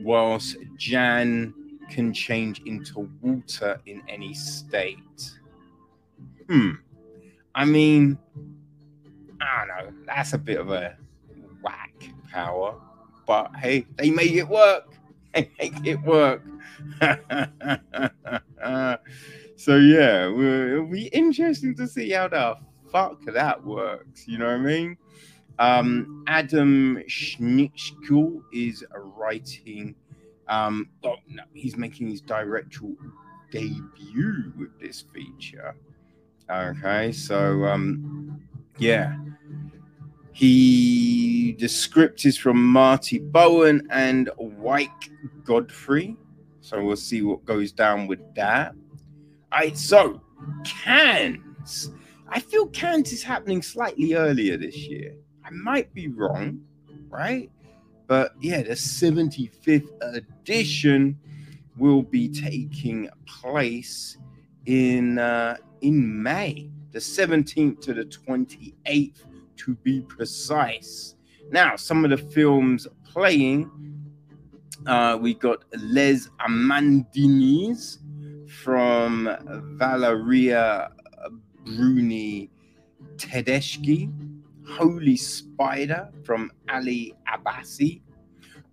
[0.00, 1.54] whilst Jan
[1.90, 5.32] can change into water in any state.
[6.48, 6.72] Hmm.
[7.54, 8.18] I mean,
[9.40, 10.04] I don't know.
[10.06, 10.96] That's a bit of a
[11.62, 11.92] whack
[12.30, 12.74] power
[13.26, 14.88] but hey, they make it work.
[15.34, 16.42] They make it work.
[19.56, 22.56] so yeah, it'll be interesting to see how the
[22.90, 24.28] fuck that works.
[24.28, 24.98] You know what I mean?
[25.58, 29.94] Um, Adam Sztykiel is writing.
[30.48, 32.96] Um, oh no, he's making his directorial
[33.50, 35.74] debut with this feature.
[36.50, 38.42] Okay, so um,
[38.78, 39.16] yeah,
[40.32, 44.90] he the script is from Marty Bowen and Wyck
[45.44, 46.16] Godfrey.
[46.60, 48.74] So we'll see what goes down with that.
[49.52, 50.20] Right, so
[50.64, 51.90] Cannes.
[52.28, 55.14] I feel Cannes is happening slightly earlier this year.
[55.44, 56.62] I might be wrong,
[57.10, 57.50] right?
[58.06, 61.18] But yeah, the 75th edition
[61.76, 64.16] will be taking place
[64.66, 69.24] in uh, in May, the 17th to the 28th
[69.64, 71.14] to be precise.
[71.50, 73.70] Now, some of the films playing,
[74.86, 77.98] uh, we got Les Amandiers
[78.48, 79.28] from
[79.78, 80.90] Valeria
[81.64, 82.50] Bruni
[83.16, 84.10] Tedeschi,
[84.66, 88.00] Holy Spider from Ali Abbasi,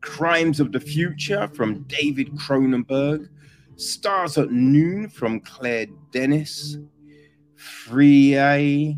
[0.02, 3.30] Crimes of the Future from David Cronenberg,
[3.76, 6.78] Stars at Noon from Claire Denis,
[7.56, 8.98] Free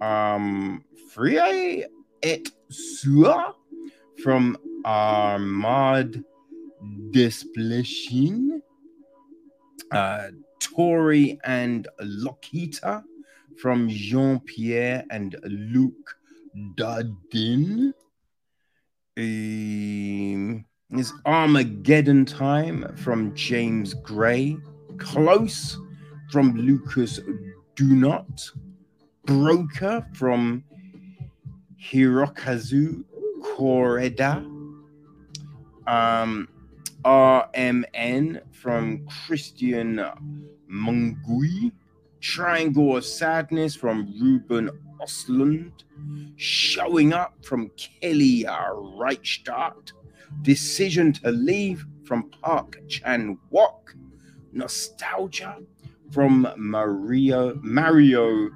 [0.00, 0.84] um
[1.14, 1.86] Frère
[2.22, 3.56] et Sœur
[4.22, 6.22] from Arnaud
[7.10, 8.60] Desplechin,
[9.90, 10.28] uh,
[10.60, 13.02] Tori and Lokita
[13.58, 16.16] from Jean Pierre and Luc
[16.76, 17.92] Dardenne.
[19.18, 24.56] Um, is Armageddon Time from James Gray.
[24.98, 25.76] Close
[26.30, 27.18] from Lukas
[27.74, 28.50] Dhont.
[29.26, 30.64] Broker from
[31.82, 33.04] Hirokazu
[33.42, 34.44] Kore-eda,
[35.86, 36.48] um,
[37.04, 40.14] RMN from Cristian
[40.70, 41.72] Mungiu,
[42.20, 44.70] Triangle of Sadness from Ruben
[45.00, 45.72] Ostlund,
[46.36, 49.92] Showing Up from Kelly Reichardt,
[50.42, 53.94] Decision to Leave from Park Chan Wook,
[54.52, 55.58] Nostalgia
[56.10, 58.50] from Mario, Mario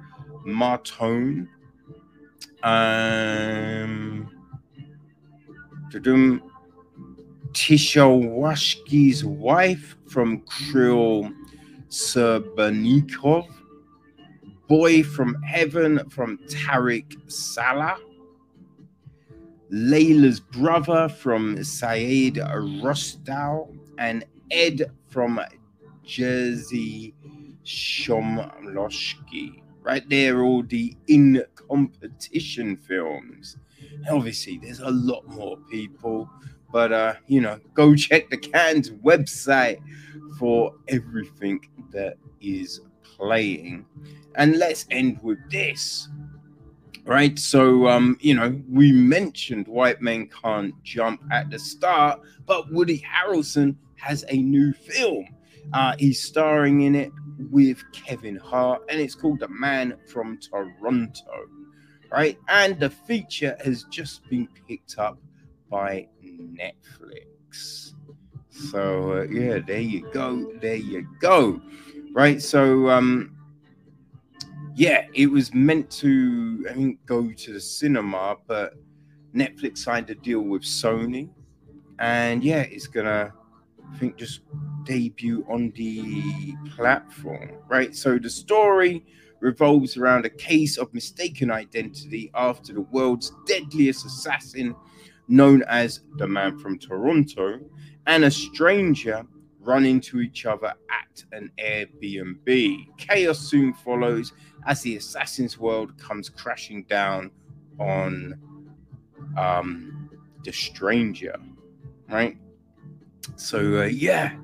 [0.45, 1.47] Martone,
[2.65, 4.29] um,
[7.93, 11.31] Washki's wife from Kirill
[11.89, 13.47] Serebrennikov,
[14.67, 17.99] Boy from Heaven from Tarik Saleh,
[19.69, 25.39] Leila's brother from Saeed Roustaee, and Ed from
[26.03, 27.13] Jerzy
[27.63, 29.61] Skolimowski.
[29.85, 33.57] Right there, all the in competition films.
[34.09, 36.27] Obviously, there's a lot more people,
[36.73, 39.77] but uh, you know, go check the Cannes website
[40.39, 41.59] for everything
[41.91, 43.85] that is playing.
[44.33, 46.09] And let's end with this.
[47.05, 52.71] Right, so um, you know, we mentioned White Men Can't Jump at the start, but
[52.71, 55.27] Woody Harrelson has a new film.
[55.73, 57.11] Uh, he's starring in it
[57.51, 61.47] with Kevin Hart, and it's called The Man from Toronto
[62.11, 62.37] right?
[62.47, 65.17] And the feature has just been picked up
[65.69, 67.93] by Netflix.
[68.49, 71.61] So uh, yeah, there you go, there you go,
[72.13, 72.41] right?
[72.41, 73.35] So um,
[74.75, 78.75] yeah, it was meant to I think go to the cinema, but
[79.35, 81.29] Netflix signed a deal with Sony,
[81.99, 83.33] and yeah, it's gonna,
[83.93, 84.41] I think, just
[84.83, 87.95] debut on the platform, right?
[87.95, 89.05] So the story
[89.39, 94.75] revolves around a case of mistaken identity after the world's deadliest assassin,
[95.27, 97.59] known as the Man from Toronto,
[98.07, 99.25] and a stranger
[99.59, 102.97] run into each other at an Airbnb.
[102.97, 104.31] Chaos soon follows
[104.67, 107.31] as the assassin's world comes crashing down
[107.79, 108.39] on
[109.37, 110.09] um,
[110.43, 111.35] the stranger,
[112.09, 112.37] right?
[113.35, 114.35] So, uh, yeah,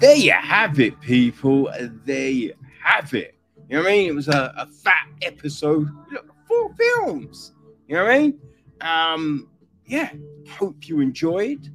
[0.00, 1.70] there you have it, people.
[2.04, 3.34] There you have it.
[3.68, 4.10] You know what I mean?
[4.10, 5.88] It was a, a fat episode.
[6.12, 7.54] Look, four films.
[7.88, 8.40] You know what I mean?
[8.80, 9.48] Um,
[9.86, 10.10] yeah,
[10.48, 11.70] hope you enjoyed,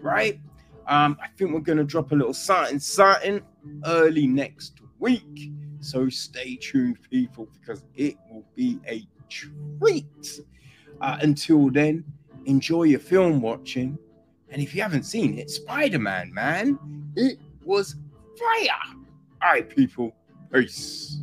[0.00, 0.38] right?
[0.86, 3.40] Um, I think we're going to drop a little something, something
[3.84, 5.50] early next week.
[5.80, 10.40] So stay tuned, people, because it will be a treat.
[11.00, 12.04] Uh, until then,
[12.46, 13.98] enjoy your film watching.
[14.50, 16.78] And if you haven't seen it, Spider Man, man,
[17.16, 17.96] it was
[18.38, 18.96] fire.
[19.42, 20.14] All right, people.
[20.52, 21.18] Peace.